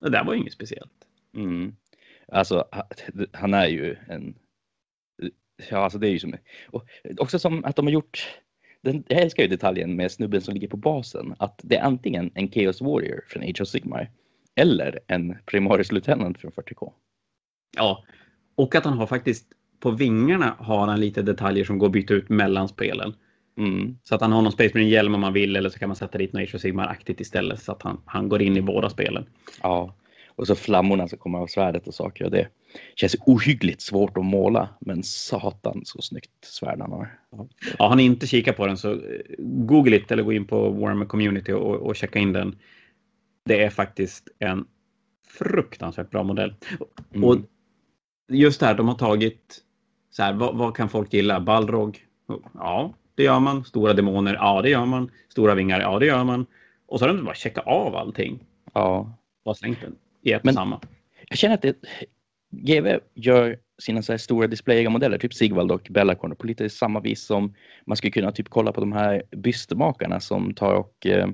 det 0.01 0.09
där 0.09 0.23
var 0.23 0.33
ju 0.33 0.39
inget 0.39 0.53
speciellt. 0.53 0.91
Mm. 1.35 1.75
Alltså, 2.27 2.65
han 3.31 3.53
är 3.53 3.67
ju 3.67 3.95
en 4.07 4.35
Ja, 5.69 5.77
alltså 5.77 5.99
det 5.99 6.07
är 6.07 6.11
ju 6.11 6.19
som... 6.19 6.35
Och 6.67 6.85
också 7.17 7.39
som 7.39 7.65
att 7.65 7.75
de 7.75 7.85
har 7.85 7.93
gjort... 7.93 8.39
Den, 8.81 9.03
jag 9.07 9.21
älskar 9.21 9.43
ju 9.43 9.49
detaljen 9.49 9.95
med 9.95 10.11
snubben 10.11 10.41
som 10.41 10.53
ligger 10.53 10.67
på 10.67 10.77
basen. 10.77 11.35
Att 11.39 11.59
det 11.63 11.75
är 11.75 11.83
antingen 11.83 12.31
en 12.35 12.51
Chaos 12.51 12.81
Warrior 12.81 13.21
från 13.27 13.43
Age 13.43 13.61
of 13.61 13.67
Sigmar 13.67 14.11
eller 14.55 14.99
en 15.07 15.37
Primaris 15.45 15.91
Lieutenant 15.91 16.39
från 16.39 16.51
40K. 16.51 16.91
Ja, 17.77 18.03
och 18.55 18.75
att 18.75 18.85
han 18.85 18.97
har 18.97 19.07
faktiskt 19.07 19.47
på 19.79 19.91
vingarna 19.91 20.55
har 20.59 20.87
han 20.87 20.99
lite 20.99 21.21
detaljer 21.21 21.65
som 21.65 21.77
går 21.77 21.85
att 21.85 21.93
byta 21.93 22.13
ut 22.13 22.29
mellan 22.29 22.67
spelen. 22.67 23.13
Mm. 23.57 23.97
Så 24.03 24.15
att 24.15 24.21
han 24.21 24.31
har 24.31 24.41
någon 24.41 24.51
Space 24.51 24.71
Marine 24.73 24.89
hjälm 24.89 25.15
om 25.15 25.21
man 25.21 25.33
vill 25.33 25.55
eller 25.55 25.69
så 25.69 25.79
kan 25.79 25.89
man 25.89 25.95
sätta 25.95 26.17
dit 26.17 26.33
något 26.33 26.41
Age 26.41 26.55
of 26.55 26.61
Sigmar-aktigt 26.61 27.21
istället 27.21 27.61
så 27.61 27.71
att 27.71 27.81
han, 27.81 28.01
han 28.05 28.29
går 28.29 28.41
in 28.41 28.57
i 28.57 28.61
båda 28.61 28.89
spelen. 28.89 29.25
Ja, 29.61 29.95
och 30.35 30.47
så 30.47 30.55
flammorna 30.55 31.07
som 31.07 31.17
kommer 31.17 31.39
av 31.39 31.47
svärdet 31.47 31.87
och 31.87 31.93
saker. 31.93 32.25
Och 32.25 32.31
det 32.31 32.47
känns 32.95 33.15
ohyggligt 33.25 33.81
svårt 33.81 34.17
att 34.17 34.25
måla, 34.25 34.69
men 34.79 35.03
satan 35.03 35.81
så 35.85 36.01
snyggt 36.01 36.45
svärd 36.45 36.79
han 36.81 36.91
har. 36.91 37.19
Ja, 37.79 37.87
har 37.87 37.95
ni 37.95 38.03
inte 38.03 38.27
kikat 38.27 38.57
på 38.57 38.67
den 38.67 38.77
så 38.77 38.91
eh, 38.91 38.99
google 39.39 39.95
it 39.95 40.11
eller 40.11 40.23
gå 40.23 40.33
in 40.33 40.45
på 40.45 40.69
Warhammer 40.69 41.05
Community 41.05 41.51
och, 41.51 41.75
och 41.75 41.95
checka 41.95 42.19
in 42.19 42.33
den. 42.33 42.55
Det 43.45 43.63
är 43.63 43.69
faktiskt 43.69 44.27
en 44.39 44.65
fruktansvärt 45.27 46.09
bra 46.09 46.23
modell. 46.23 46.55
Mm. 47.13 47.23
Och 47.23 47.37
just 48.31 48.59
det 48.59 48.65
här, 48.65 48.75
de 48.75 48.87
har 48.87 48.95
tagit 48.95 49.61
så 50.11 50.23
här, 50.23 50.33
vad, 50.33 50.57
vad 50.57 50.75
kan 50.75 50.89
folk 50.89 51.13
gilla? 51.13 51.39
Balrog? 51.39 51.99
Ja, 52.53 52.93
det 53.15 53.23
gör 53.23 53.39
man. 53.39 53.63
Stora 53.63 53.93
demoner? 53.93 54.33
Ja, 54.33 54.61
det 54.61 54.69
gör 54.69 54.85
man. 54.85 55.11
Stora 55.29 55.55
vingar? 55.55 55.81
Ja, 55.81 55.99
det 55.99 56.05
gör 56.05 56.23
man. 56.23 56.45
Och 56.87 56.99
så 56.99 57.05
har 57.05 57.13
de 57.13 57.25
bara 57.25 57.35
checkat 57.35 57.67
av 57.67 57.95
allting. 57.95 58.39
Ja. 58.73 59.17
Bara 59.45 59.55
slängt 59.55 59.81
den 59.81 59.95
i 60.21 60.31
ett 60.31 60.43
Men 60.43 60.53
samma. 60.53 60.79
Jag 61.27 61.37
känner 61.37 61.55
att 61.55 61.61
det, 61.61 61.75
GW 62.51 62.99
gör 63.13 63.57
sina 63.81 64.01
så 64.01 64.17
stora 64.17 64.47
displayiga 64.47 64.89
modeller, 64.89 65.17
typ 65.17 65.33
Sigvald 65.33 65.71
och 65.71 65.87
Bellacorn, 65.89 66.35
på 66.35 66.47
lite 66.47 66.69
samma 66.69 66.99
vis 66.99 67.25
som 67.25 67.53
man 67.85 67.97
skulle 67.97 68.11
kunna 68.11 68.31
typ 68.31 68.49
kolla 68.49 68.71
på 68.71 68.81
de 68.81 68.91
här 68.91 69.23
bystmakarna 69.31 70.19
som 70.19 70.53
tar 70.53 70.73
och 70.73 71.05
eh, 71.05 71.29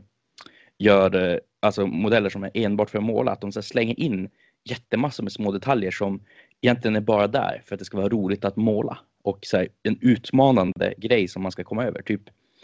gör 0.77 1.31
eh, 1.31 1.37
alltså 1.59 1.87
modeller 1.87 2.29
som 2.29 2.43
är 2.43 2.51
enbart 2.53 2.89
för 2.89 2.97
att 2.97 3.03
måla, 3.03 3.31
att 3.31 3.41
de 3.41 3.51
så 3.51 3.61
slänger 3.61 3.99
in 3.99 4.29
jättemassor 4.69 5.23
med 5.23 5.31
små 5.31 5.51
detaljer 5.51 5.91
som 5.91 6.23
egentligen 6.61 6.95
är 6.95 7.01
bara 7.01 7.27
där 7.27 7.61
för 7.65 7.75
att 7.75 7.79
det 7.79 7.85
ska 7.85 7.97
vara 7.97 8.09
roligt 8.09 8.45
att 8.45 8.55
måla 8.55 8.97
och 9.27 9.39
så 9.41 9.57
här, 9.57 9.67
en 9.83 9.97
utmanande 10.01 10.93
grej 10.97 11.27
som 11.27 11.43
man 11.43 11.51
ska 11.51 11.63
komma 11.63 11.85
över. 11.85 12.01
Typ, 12.01 12.21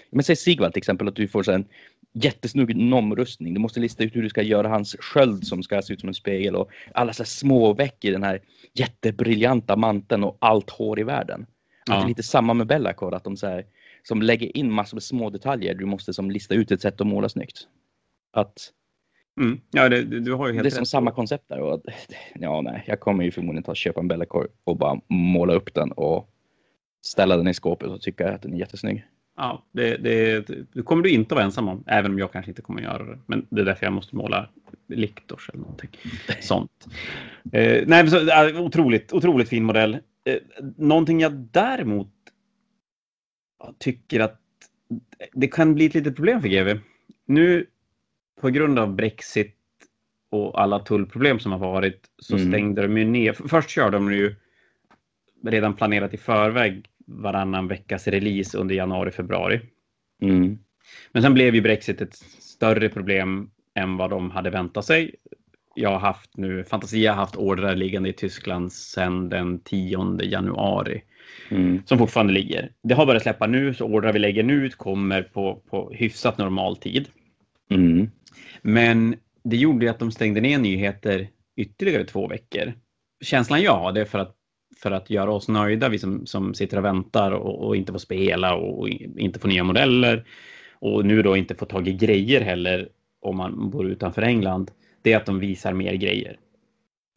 men 0.09 0.23
säg 0.23 0.35
Sigvald 0.35 0.73
till 0.73 0.79
exempel, 0.79 1.07
att 1.07 1.15
du 1.15 1.27
får 1.27 1.43
så 1.43 1.51
en 1.51 1.65
jättesnygg 2.13 2.75
nomrustning. 2.75 3.53
Du 3.53 3.59
måste 3.59 3.79
lista 3.79 4.03
ut 4.03 4.15
hur 4.15 4.23
du 4.23 4.29
ska 4.29 4.41
göra 4.41 4.67
hans 4.67 4.95
sköld 4.99 5.47
som 5.47 5.63
ska 5.63 5.81
se 5.81 5.93
ut 5.93 5.99
som 5.99 6.09
en 6.09 6.13
spegel 6.13 6.55
och 6.55 6.71
alla 6.93 7.13
så 7.13 7.25
små 7.25 7.73
veck 7.73 8.05
i 8.05 8.11
den 8.11 8.23
här 8.23 8.41
jättebriljanta 8.73 9.75
manteln 9.75 10.23
och 10.23 10.37
allt 10.39 10.69
hår 10.69 10.99
i 10.99 11.03
världen. 11.03 11.45
Ja. 11.85 11.95
det 11.95 12.01
är 12.01 12.07
lite 12.07 12.23
samma 12.23 12.53
med 12.53 12.67
Bellacore, 12.67 13.15
att 13.15 13.23
de 13.23 13.37
så 13.37 13.47
här, 13.47 13.65
som 14.03 14.21
lägger 14.21 14.57
in 14.57 14.71
massor 14.71 14.95
med 14.95 15.03
små 15.03 15.29
detaljer. 15.29 15.75
Du 15.75 15.85
måste 15.85 16.13
som 16.13 16.31
lista 16.31 16.53
ut 16.53 16.71
ett 16.71 16.81
sätt 16.81 17.01
att 17.01 17.07
måla 17.07 17.29
snyggt. 17.29 17.67
Att 18.31 18.71
Mm. 19.41 19.61
Ja, 19.71 19.89
det, 19.89 20.03
du 20.03 20.33
har 20.33 20.47
ju 20.47 20.53
helt 20.53 20.63
Det 20.63 20.67
är 20.67 20.69
rätt. 20.69 20.73
som 20.73 20.85
samma 20.85 21.11
koncept 21.11 21.49
där. 21.49 21.59
Och, 21.59 21.81
ja, 22.35 22.61
nej, 22.61 22.83
jag 22.87 22.99
kommer 22.99 23.23
ju 23.23 23.31
förmodligen 23.31 23.63
ta 23.63 23.75
köpa 23.75 23.99
en 23.99 24.07
Bellacore 24.07 24.47
och 24.63 24.77
bara 24.77 24.99
måla 25.07 25.53
upp 25.53 25.73
den 25.73 25.91
och 25.91 26.29
ställa 27.05 27.37
den 27.37 27.47
i 27.47 27.53
skåpet 27.53 27.89
och 27.89 28.01
tycka 28.01 28.33
att 28.33 28.41
den 28.41 28.53
är 28.53 28.57
jättesnygg. 28.57 29.05
Ja, 29.37 29.65
det, 29.71 29.97
det, 29.97 30.47
det 30.73 30.81
kommer 30.81 31.03
du 31.03 31.09
inte 31.09 31.35
vara 31.35 31.45
ensam 31.45 31.67
om, 31.67 31.83
även 31.87 32.11
om 32.11 32.19
jag 32.19 32.31
kanske 32.31 32.51
inte 32.51 32.61
kommer 32.61 32.81
göra 32.81 33.03
det. 33.03 33.19
Men 33.25 33.47
det 33.49 33.61
är 33.61 33.65
därför 33.65 33.85
jag 33.85 33.93
måste 33.93 34.15
måla 34.15 34.49
Liktors 34.87 35.49
eller 35.49 35.61
någonting 35.61 35.89
sånt. 36.41 36.87
Eh, 37.51 37.83
nej, 37.87 38.09
så, 38.09 38.59
otroligt, 38.59 39.13
otroligt 39.13 39.49
fin 39.49 39.63
modell. 39.63 39.97
Eh, 40.25 40.37
någonting 40.77 41.19
jag 41.19 41.33
däremot 41.33 42.11
tycker 43.79 44.19
att 44.19 44.39
det 45.33 45.47
kan 45.47 45.73
bli 45.73 45.85
ett 45.85 45.93
litet 45.93 46.15
problem 46.15 46.41
för 46.41 46.47
GV. 46.47 46.79
Nu 47.25 47.65
på 48.41 48.49
grund 48.49 48.79
av 48.79 48.95
Brexit 48.95 49.55
och 50.29 50.61
alla 50.61 50.79
tullproblem 50.79 51.39
som 51.39 51.51
har 51.51 51.59
varit 51.59 52.05
så 52.17 52.35
mm. 52.35 52.47
stängde 52.47 52.81
de 52.81 52.97
ju 52.97 53.05
ner. 53.05 53.33
Först 53.33 53.69
körde 53.69 53.97
de 53.97 54.13
ju 54.13 54.35
redan 55.43 55.75
planerat 55.75 56.13
i 56.13 56.17
förväg 56.17 56.89
varannan 57.05 57.67
veckas 57.67 58.07
release 58.07 58.57
under 58.57 58.75
januari, 58.75 59.11
februari. 59.11 59.61
Mm. 60.21 60.57
Men 61.11 61.23
sen 61.23 61.33
blev 61.33 61.55
ju 61.55 61.61
Brexit 61.61 62.01
ett 62.01 62.15
större 62.39 62.89
problem 62.89 63.49
än 63.75 63.97
vad 63.97 64.09
de 64.09 64.31
hade 64.31 64.49
väntat 64.49 64.85
sig. 64.85 65.15
Jag 65.75 65.89
har 65.89 65.99
haft 65.99 66.37
nu, 66.37 66.63
Fantasia 66.63 67.11
har 67.11 67.17
haft 67.17 67.35
ordrar 67.35 67.75
liggande 67.75 68.09
i 68.09 68.13
Tyskland 68.13 68.73
sedan 68.73 69.29
den 69.29 69.59
10 69.59 70.23
januari. 70.23 71.03
Mm. 71.49 71.81
Som 71.85 71.97
fortfarande 71.97 72.33
ligger. 72.33 72.71
Det 72.83 72.93
har 72.93 73.05
börjat 73.05 73.23
släppa 73.23 73.47
nu, 73.47 73.73
så 73.73 73.85
ordrar 73.85 74.13
vi 74.13 74.19
lägger 74.19 74.43
nu 74.43 74.69
kommer 74.69 75.21
på, 75.21 75.61
på 75.69 75.91
hyfsat 75.93 76.37
normal 76.37 76.77
tid. 76.77 77.07
Mm. 77.69 78.09
Men 78.61 79.15
det 79.43 79.57
gjorde 79.57 79.91
att 79.91 79.99
de 79.99 80.11
stängde 80.11 80.41
ner 80.41 80.59
nyheter 80.59 81.27
ytterligare 81.55 82.05
två 82.05 82.27
veckor. 82.27 82.73
Känslan 83.23 83.61
jag 83.61 83.77
har, 83.77 83.91
det 83.91 84.01
är 84.01 84.05
för 84.05 84.19
att 84.19 84.35
för 84.77 84.91
att 84.91 85.09
göra 85.09 85.31
oss 85.31 85.47
nöjda, 85.47 85.89
vi 85.89 85.99
som, 85.99 86.25
som 86.25 86.53
sitter 86.53 86.77
och 86.77 86.85
väntar 86.85 87.31
och, 87.31 87.67
och 87.67 87.75
inte 87.75 87.91
får 87.91 87.99
spela 87.99 88.55
och 88.55 88.89
inte 88.89 89.39
får 89.39 89.47
nya 89.47 89.63
modeller 89.63 90.25
och 90.73 91.05
nu 91.05 91.21
då 91.21 91.37
inte 91.37 91.55
får 91.55 91.65
tag 91.65 91.87
i 91.87 91.93
grejer 91.93 92.41
heller 92.41 92.89
om 93.21 93.37
man 93.37 93.69
bor 93.69 93.87
utanför 93.87 94.21
England, 94.21 94.71
det 95.01 95.13
är 95.13 95.17
att 95.17 95.25
de 95.25 95.39
visar 95.39 95.73
mer 95.73 95.93
grejer. 95.93 96.39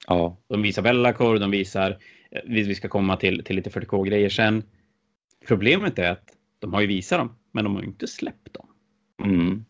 Ja. 0.06 0.36
De 0.48 0.62
visar 0.62 0.82
Bellacor, 0.82 1.38
de 1.38 1.50
visar, 1.50 1.90
eh, 2.30 2.40
vi 2.44 2.74
ska 2.74 2.88
komma 2.88 3.16
till, 3.16 3.44
till 3.44 3.56
lite 3.56 3.70
40K-grejer 3.70 4.28
sen. 4.28 4.62
Problemet 5.46 5.98
är 5.98 6.10
att 6.10 6.28
de 6.58 6.74
har 6.74 6.80
ju 6.80 6.86
visat 6.86 7.18
dem, 7.18 7.36
men 7.52 7.64
de 7.64 7.74
har 7.74 7.82
ju 7.82 7.88
inte 7.88 8.06
släppt 8.06 8.54
dem. 8.54 8.66
Mm. 9.24 9.64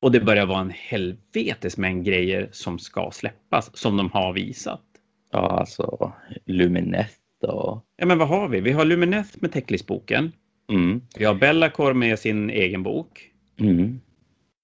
Och 0.00 0.12
det 0.12 0.20
börjar 0.20 0.46
vara 0.46 0.60
en 0.60 0.70
helvetes 0.70 1.76
mängd 1.76 2.04
grejer 2.04 2.48
som 2.52 2.78
ska 2.78 3.10
släppas, 3.12 3.76
som 3.76 3.96
de 3.96 4.10
har 4.10 4.32
visat. 4.32 4.87
Ja, 5.30 5.38
alltså 5.38 6.12
Lumineth 6.44 7.18
och... 7.42 7.84
Ja, 7.96 8.06
men 8.06 8.18
vad 8.18 8.28
har 8.28 8.48
vi? 8.48 8.60
Vi 8.60 8.72
har 8.72 8.84
Lumineth 8.84 9.30
med 9.40 9.52
Techlist-boken. 9.52 10.32
Mm. 10.70 11.02
Vi 11.18 11.24
har 11.24 11.34
Bellacor 11.34 11.94
med 11.94 12.18
sin 12.18 12.50
egen 12.50 12.82
bok. 12.82 13.32
Mm. 13.60 14.00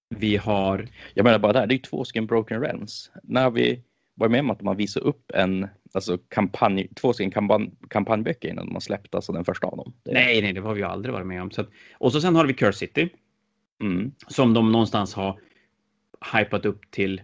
Vi 0.09 0.37
har... 0.37 0.89
Jag 1.15 1.25
menar 1.25 1.39
bara 1.39 1.53
det 1.53 1.59
här, 1.59 1.67
det 1.67 1.75
är 1.75 1.79
två 1.79 2.05
stycken 2.05 2.27
Broken 2.27 2.61
Realms. 2.61 3.11
När 3.23 3.51
vi 3.51 3.83
var 4.15 4.29
med 4.29 4.41
om 4.41 4.51
att 4.51 4.63
man 4.63 4.77
visade 4.77 5.07
upp 5.07 5.31
en, 5.35 5.69
alltså 5.95 6.19
kampanj, 6.19 6.89
två 6.95 7.13
stycken 7.13 7.31
kampanj, 7.31 7.71
kampanjböcker 7.89 8.49
innan 8.49 8.73
man 8.73 8.81
släppte 8.81 9.17
alltså 9.17 9.33
den 9.33 9.45
första 9.45 9.67
av 9.67 9.77
dem. 9.77 9.93
Det... 10.03 10.13
Nej, 10.13 10.43
nej, 10.43 10.53
det 10.53 10.61
har 10.61 10.75
vi 10.75 10.81
ju 10.81 10.87
aldrig 10.87 11.13
varit 11.13 11.27
med 11.27 11.43
om. 11.43 11.51
Så 11.51 11.61
att... 11.61 11.69
och 11.99 12.13
så 12.13 12.21
sen 12.21 12.37
har 12.37 12.47
vi 12.47 12.55
Curse 12.55 12.79
City. 12.79 13.09
Mm. 13.81 14.13
Som 14.29 14.55
de 14.55 14.73
någonstans 14.73 15.15
har 15.15 15.41
hypat 16.35 16.67
upp 16.67 16.91
till 16.91 17.23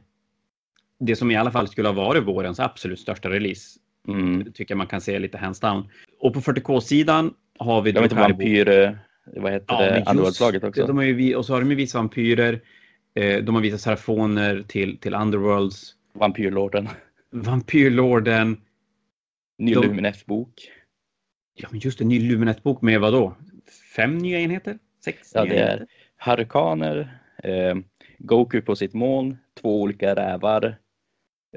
det 1.00 1.16
som 1.16 1.30
i 1.30 1.36
alla 1.36 1.50
fall 1.50 1.68
skulle 1.68 1.88
ha 1.88 1.92
varit 1.92 2.24
vårens 2.24 2.60
absolut 2.60 3.00
största 3.00 3.30
release. 3.30 3.78
Mm. 4.08 4.52
Tycker 4.52 4.74
man 4.74 4.86
kan 4.86 5.00
se 5.00 5.18
lite 5.18 5.38
hands 5.38 5.60
down. 5.60 5.88
Och 6.20 6.34
på 6.34 6.40
40K-sidan 6.40 7.34
har 7.58 7.82
vi... 7.82 7.90
Jag 7.90 8.02
vet 8.02 8.12
inte, 8.12 8.22
vampyr... 8.22 8.98
Vad 9.36 9.52
heter 9.52 9.74
ja, 9.74 9.80
det? 9.80 10.04
Underworld-slaget 10.10 10.64
också. 10.64 10.86
De 10.86 10.96
har 10.96 11.04
ju, 11.04 11.34
och 11.34 11.46
så 11.46 11.52
har 11.52 11.60
de 11.60 11.70
ju 11.70 11.76
visat 11.76 11.98
vampyrer. 11.98 12.60
Eh, 13.14 13.38
de 13.38 13.54
har 13.54 13.62
visat 13.62 13.80
serafoner 13.80 14.64
till, 14.68 14.98
till 14.98 15.14
Underworlds. 15.14 15.94
Vampyrlorden. 16.12 16.88
Vampyrlorden. 17.30 18.60
Ny 19.58 19.74
de... 19.74 19.82
Lumineth-bok. 19.82 20.70
Ja, 21.54 21.68
men 21.70 21.80
just 21.80 21.98
det. 21.98 22.04
Ny 22.04 22.20
Lumineth-bok 22.20 22.82
med 22.82 23.00
vad 23.00 23.12
då? 23.12 23.36
Fem 23.96 24.18
nya 24.18 24.40
enheter? 24.40 24.78
Sex? 25.04 25.32
Ja, 25.34 25.44
det 25.44 25.58
är 25.58 25.86
Harkaner, 26.16 27.20
eh, 27.42 27.74
Goku 28.18 28.60
på 28.60 28.76
sitt 28.76 28.94
moln, 28.94 29.38
två 29.60 29.80
olika 29.82 30.14
rävar, 30.14 30.76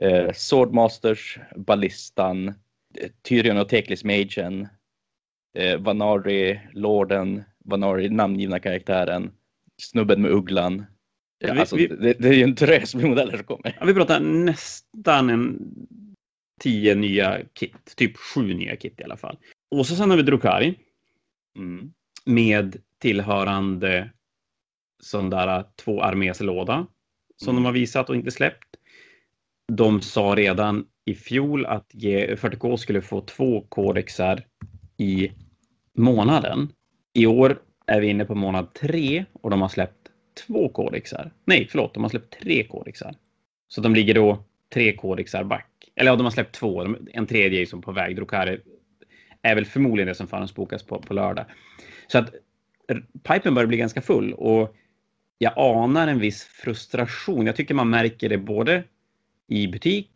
eh, 0.01 0.31
Swordmasters, 0.33 1.39
Ballistan, 1.55 2.47
eh, 2.47 3.09
Tyrion 3.21 3.57
och 3.57 3.69
Teklis 3.69 4.03
Magen, 4.03 4.67
eh, 5.57 5.77
Vanari, 5.79 6.59
Lorden, 6.73 7.43
Vanari, 7.65 8.09
namngivna 8.09 8.59
karaktären, 8.59 9.31
Snubben 9.81 10.21
med 10.21 10.31
ugglan. 10.31 10.85
Ja, 11.39 11.59
alltså, 11.59 11.75
vi, 11.75 11.87
det, 11.87 12.13
det, 12.13 12.27
är 12.27 12.33
ju 12.33 12.43
en 12.43 12.55
drös 12.55 12.95
med 12.95 13.05
modeller 13.05 13.37
som 13.37 13.45
kommer. 13.45 13.77
Ja, 13.79 13.85
vi 13.85 13.93
pratar 13.93 14.19
nästan 14.19 15.29
en 15.29 15.59
tio 16.59 16.95
nya 16.95 17.39
kit, 17.53 17.95
typ 17.95 18.17
sju 18.17 18.53
nya 18.53 18.75
kit 18.75 18.99
i 18.99 19.03
alla 19.03 19.17
fall. 19.17 19.37
Och 19.71 19.87
så 19.87 19.95
sen 19.95 20.09
har 20.09 20.17
vi 20.17 20.23
Drukari. 20.23 20.75
Mm. 21.57 21.93
Med 22.25 22.81
tillhörande 22.99 24.09
sån 25.03 25.29
där 25.29 25.65
två 25.75 26.01
arméslåda 26.01 26.87
som 27.37 27.49
mm. 27.49 27.63
de 27.63 27.65
har 27.65 27.73
visat 27.73 28.09
och 28.09 28.15
inte 28.15 28.31
släppt 28.31 28.75
de 29.71 30.01
sa 30.01 30.35
redan 30.35 30.85
i 31.05 31.15
fjol 31.15 31.65
att 31.65 31.93
40K 31.93 32.77
skulle 32.77 33.01
få 33.01 33.21
två 33.21 33.61
kodexar 33.69 34.45
i 34.97 35.31
månaden. 35.97 36.69
I 37.13 37.25
år 37.25 37.59
är 37.87 38.01
vi 38.01 38.07
inne 38.07 38.25
på 38.25 38.35
månad 38.35 38.73
tre 38.73 39.25
och 39.33 39.49
de 39.49 39.61
har 39.61 39.69
släppt 39.69 40.09
två 40.47 40.69
kodexar. 40.69 41.31
Nej, 41.45 41.67
förlåt, 41.71 41.93
de 41.93 42.03
har 42.03 42.09
släppt 42.09 42.39
tre 42.39 42.63
kodexar. 42.63 43.15
Så 43.67 43.81
de 43.81 43.95
ligger 43.95 44.13
då 44.13 44.43
tre 44.73 44.95
kodexar 44.95 45.43
back. 45.43 45.69
Eller 45.95 46.11
ja, 46.11 46.15
de 46.15 46.23
har 46.23 46.31
släppt 46.31 46.55
två. 46.55 46.95
En 47.13 47.27
tredje 47.27 47.61
är 47.61 47.65
som 47.65 47.81
på 47.81 47.91
väg. 47.91 48.15
Drukari 48.15 48.59
är 49.41 49.55
väl 49.55 49.65
förmodligen 49.65 50.07
det 50.07 50.15
som 50.15 50.27
förhandsbokas 50.27 50.83
på, 50.83 51.01
på 51.01 51.13
lördag. 51.13 51.45
Så 52.07 52.17
att 52.17 52.33
pipen 53.23 53.53
börjar 53.53 53.67
bli 53.67 53.77
ganska 53.77 54.01
full 54.01 54.33
och 54.33 54.75
jag 55.37 55.53
anar 55.55 56.07
en 56.07 56.19
viss 56.19 56.43
frustration. 56.43 57.45
Jag 57.45 57.55
tycker 57.55 57.73
man 57.73 57.89
märker 57.89 58.29
det 58.29 58.37
både 58.37 58.83
i 59.53 59.67
butik 59.67 60.09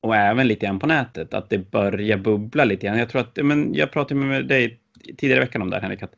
och 0.00 0.16
även 0.16 0.48
lite 0.48 0.66
grann 0.66 0.78
på 0.78 0.86
nätet, 0.86 1.34
att 1.34 1.50
det 1.50 1.70
börjar 1.70 2.18
bubbla 2.18 2.64
lite 2.64 2.86
grann. 2.86 2.98
Jag 2.98 3.08
tror 3.08 3.20
att, 3.20 3.36
men 3.36 3.74
jag 3.74 3.90
pratade 3.90 4.20
med 4.20 4.46
dig 4.46 4.80
tidigare 5.16 5.42
i 5.42 5.44
veckan 5.44 5.62
om 5.62 5.70
det 5.70 5.76
här 5.76 5.82
Henrik, 5.82 6.02
att 6.02 6.14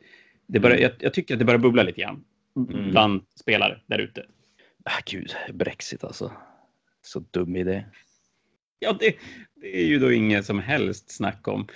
det 0.46 0.60
börjar, 0.60 0.76
mm. 0.76 0.90
jag, 0.90 1.04
jag, 1.04 1.14
tycker 1.14 1.34
att 1.34 1.38
det 1.38 1.44
börjar 1.44 1.58
bubbla 1.58 1.82
lite 1.82 2.00
grann 2.00 2.24
mm. 2.56 2.90
bland 2.90 3.22
spelare 3.40 3.80
där 3.86 3.98
ute. 3.98 4.26
Ah, 4.84 5.00
gud, 5.06 5.34
Brexit 5.52 6.04
alltså. 6.04 6.32
Så 7.02 7.24
dum 7.30 7.56
idé. 7.56 7.84
Ja, 8.78 8.96
det, 9.00 9.16
det 9.54 9.82
är 9.82 9.86
ju 9.86 9.98
då 9.98 10.12
inget 10.12 10.46
som 10.46 10.58
helst 10.58 11.10
snack 11.10 11.48
om. 11.48 11.66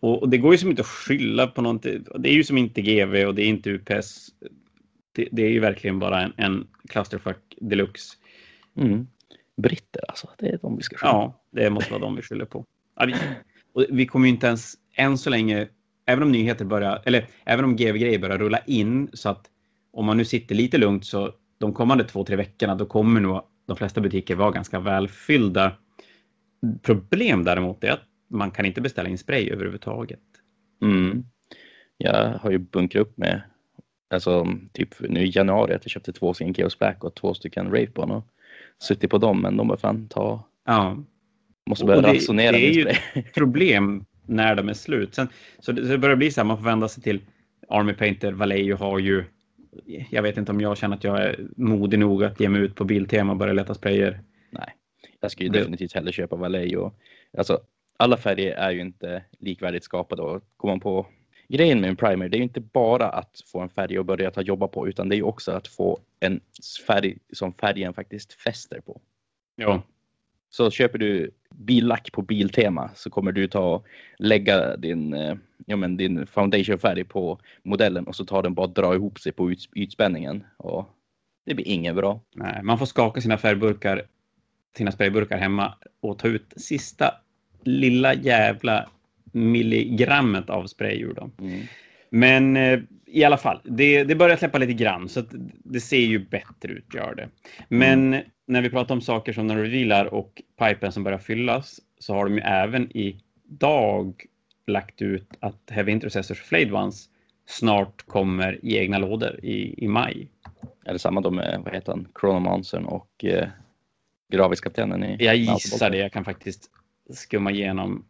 Och, 0.00 0.22
och, 0.22 0.28
det 0.28 0.38
går 0.38 0.52
ju 0.52 0.58
som 0.58 0.70
inte 0.70 0.82
att 0.82 0.88
skylla 0.88 1.46
på 1.46 1.62
någonting. 1.62 2.04
Det 2.18 2.28
är 2.28 2.34
ju 2.34 2.44
som 2.44 2.58
inte 2.58 2.82
GV 2.82 3.14
och 3.26 3.34
det 3.34 3.42
är 3.42 3.46
inte 3.46 3.70
UPS. 3.70 4.28
Det, 5.12 5.28
det 5.32 5.42
är 5.42 5.50
ju 5.50 5.60
verkligen 5.60 5.98
bara 5.98 6.22
en, 6.22 6.32
en 6.36 6.66
clusterfuck 6.88 7.54
deluxe. 7.60 8.16
Mm 8.76 9.06
britter 9.56 10.02
alltså. 10.08 10.30
Det 10.38 10.48
är 10.48 10.58
de 10.62 10.76
vi 10.76 10.82
ska 10.82 10.96
skylla 10.96 11.12
Ja, 11.12 11.42
det 11.50 11.70
måste 11.70 11.90
vara 11.90 12.00
de 12.00 12.16
vi 12.16 12.22
skyller 12.22 12.44
på. 12.44 12.66
Ja, 12.96 13.06
vi, 13.06 13.14
och 13.72 13.84
vi 13.98 14.06
kommer 14.06 14.26
ju 14.26 14.32
inte 14.32 14.46
ens 14.46 14.74
än 14.94 15.18
så 15.18 15.30
länge, 15.30 15.68
även 16.06 16.22
om 16.22 16.32
nyheter 16.32 16.64
börjar, 16.64 17.02
eller 17.04 17.26
även 17.44 17.64
om 17.64 17.76
GV-grejer 17.76 18.18
börjar 18.18 18.38
rulla 18.38 18.58
in 18.58 19.10
så 19.12 19.28
att 19.28 19.50
om 19.92 20.06
man 20.06 20.16
nu 20.16 20.24
sitter 20.24 20.54
lite 20.54 20.78
lugnt 20.78 21.04
så 21.04 21.34
de 21.58 21.72
kommande 21.72 22.04
två, 22.04 22.24
tre 22.24 22.36
veckorna 22.36 22.74
då 22.74 22.86
kommer 22.86 23.20
nog 23.20 23.42
de 23.66 23.76
flesta 23.76 24.00
butiker 24.00 24.34
vara 24.34 24.50
ganska 24.50 24.80
välfyllda. 24.80 25.72
Problem 26.82 27.44
däremot 27.44 27.84
är 27.84 27.90
att 27.90 28.02
man 28.28 28.50
kan 28.50 28.66
inte 28.66 28.80
beställa 28.80 29.08
in 29.08 29.18
spray 29.18 29.50
överhuvudtaget. 29.50 30.20
Mm. 30.82 31.24
Jag 31.96 32.38
har 32.38 32.50
ju 32.50 32.58
bunkrat 32.58 33.02
upp 33.02 33.18
med, 33.18 33.42
alltså 34.10 34.46
typ 34.72 34.94
nu 35.00 35.20
i 35.20 35.32
januari 35.34 35.74
att 35.74 35.84
jag 35.84 35.90
köpte 35.90 36.12
två 36.12 36.34
stycken 36.34 36.54
Chaos 36.54 36.78
Black 36.78 37.04
och 37.04 37.14
två 37.14 37.34
stycken 37.34 37.70
Wraithbone 37.70 38.14
och 38.14 38.26
suttit 38.78 39.10
på 39.10 39.18
dem, 39.18 39.40
men 39.40 39.56
de 39.56 39.68
bara 39.68 39.78
fan 39.78 40.08
ta. 40.08 40.44
Ja. 40.66 40.96
Måste 41.66 41.84
börja 41.84 42.00
det, 42.00 42.08
ransonera. 42.08 42.52
Det 42.52 42.68
är 42.68 42.72
ju 42.72 42.86
ett 43.14 43.34
problem 43.34 44.04
när 44.26 44.54
de 44.54 44.68
är 44.68 44.74
slut. 44.74 45.14
Sen, 45.14 45.28
så 45.58 45.72
det, 45.72 45.88
det 45.88 45.98
börjar 45.98 46.16
bli 46.16 46.30
så 46.30 46.40
här, 46.40 46.46
man 46.46 46.56
får 46.56 46.64
vända 46.64 46.88
sig 46.88 47.02
till 47.02 47.20
Army 47.68 47.92
Painter. 47.92 48.32
Vallejo 48.32 48.76
har 48.76 48.98
ju, 48.98 49.24
jag 50.10 50.22
vet 50.22 50.36
inte 50.36 50.52
om 50.52 50.60
jag 50.60 50.78
känner 50.78 50.96
att 50.96 51.04
jag 51.04 51.22
är 51.22 51.40
modig 51.56 51.98
nog 51.98 52.24
att 52.24 52.40
ge 52.40 52.48
mig 52.48 52.60
ut 52.60 52.74
på 52.74 52.84
Biltema 52.84 53.32
och 53.32 53.38
börja 53.38 53.52
leta 53.52 53.74
sprayer. 53.74 54.20
Nej, 54.50 54.68
jag 55.20 55.30
skulle 55.30 55.48
ju 55.48 55.52
definitivt 55.52 55.94
hellre 55.94 56.12
köpa 56.12 56.36
Vallejo. 56.36 56.92
Alltså, 57.38 57.60
alla 57.98 58.16
färger 58.16 58.52
är 58.52 58.70
ju 58.70 58.80
inte 58.80 59.24
likvärdigt 59.38 59.84
skapade 59.84 60.22
och 60.22 60.42
går 60.56 60.68
man 60.68 60.80
på 60.80 61.06
grejen 61.52 61.80
med 61.80 61.90
en 61.90 61.96
primer, 61.96 62.28
det 62.28 62.36
är 62.36 62.38
ju 62.38 62.44
inte 62.44 62.60
bara 62.60 63.08
att 63.08 63.42
få 63.52 63.60
en 63.60 63.68
färg 63.68 63.98
att 63.98 64.06
börja 64.06 64.30
ta 64.30 64.40
jobba 64.40 64.68
på, 64.68 64.88
utan 64.88 65.08
det 65.08 65.16
är 65.16 65.22
också 65.22 65.52
att 65.52 65.68
få 65.68 65.98
en 66.20 66.40
färg 66.86 67.18
som 67.32 67.52
färgen 67.52 67.94
faktiskt 67.94 68.32
fäster 68.32 68.80
på. 68.80 69.00
Ja. 69.56 69.82
Så 70.50 70.70
köper 70.70 70.98
du 70.98 71.30
billack 71.50 72.12
på 72.12 72.22
Biltema 72.22 72.90
så 72.94 73.10
kommer 73.10 73.32
du 73.32 73.46
ta 73.46 73.74
och 73.74 73.86
lägga 74.18 74.76
din, 74.76 75.14
eh, 75.14 75.34
ja, 75.66 75.76
men 75.76 75.96
din 75.96 76.26
foundationfärg 76.26 77.04
på 77.04 77.38
modellen 77.62 78.06
och 78.06 78.16
så 78.16 78.24
tar 78.24 78.42
den 78.42 78.54
bara 78.54 78.66
dra 78.66 78.94
ihop 78.94 79.20
sig 79.20 79.32
på 79.32 79.52
yt, 79.52 79.68
ytspänningen. 79.74 80.44
Och 80.56 80.88
det 81.46 81.54
blir 81.54 81.68
inget 81.68 81.94
bra. 81.94 82.20
Nej, 82.34 82.62
man 82.62 82.78
får 82.78 82.86
skaka 82.86 83.20
sina 83.20 83.38
färgburkar, 83.38 84.02
sina 84.76 84.92
sprayburkar 84.92 85.38
hemma 85.38 85.74
och 86.00 86.18
ta 86.18 86.28
ut 86.28 86.52
sista 86.56 87.14
lilla 87.62 88.14
jävla 88.14 88.88
milligrammet 89.32 90.50
av 90.50 90.66
spray 90.66 91.02
ur 91.02 91.14
dem. 91.14 91.32
Mm. 91.40 91.60
Men 92.10 92.56
eh, 92.56 92.80
i 93.06 93.24
alla 93.24 93.36
fall, 93.36 93.60
det, 93.64 94.04
det 94.04 94.14
börjar 94.14 94.36
släppa 94.36 94.58
lite 94.58 94.72
grann 94.72 95.08
så 95.08 95.22
det 95.64 95.80
ser 95.80 95.96
ju 95.96 96.18
bättre 96.18 96.72
ut, 96.72 96.94
gör 96.94 97.14
det. 97.14 97.28
Men 97.68 98.16
när 98.46 98.62
vi 98.62 98.70
pratar 98.70 98.94
om 98.94 99.00
saker 99.00 99.32
som 99.32 99.48
de 99.48 99.56
revealar 99.56 100.14
och 100.14 100.42
pipen 100.58 100.92
som 100.92 101.04
börjar 101.04 101.18
fyllas 101.18 101.80
så 101.98 102.14
har 102.14 102.24
de 102.24 102.34
ju 102.34 102.40
även 102.40 102.96
idag 102.96 104.24
lagt 104.66 105.02
ut 105.02 105.28
att 105.40 105.70
Heavy 105.70 105.92
Intercessors 105.92 106.42
Flayed 106.42 106.72
Ones 106.72 107.08
snart 107.46 108.02
kommer 108.06 108.64
i 108.64 108.76
egna 108.76 108.98
lådor 108.98 109.40
i, 109.42 109.84
i 109.84 109.88
maj. 109.88 110.28
Är 110.84 110.92
det 110.92 110.98
samma 110.98 111.20
då 111.20 111.30
med, 111.30 111.60
vad 111.64 111.74
heter 111.74 111.92
han, 111.92 112.08
Chronomancern 112.20 112.84
och 112.84 113.24
eh, 113.24 113.48
Graviskaptenen 114.32 115.04
i 115.04 115.16
Jag 115.20 115.36
gissar 115.36 115.90
det. 115.90 115.96
Jag 115.96 116.12
kan 116.12 116.24
faktiskt 116.24 116.70
skumma 117.10 117.50
igenom 117.50 118.04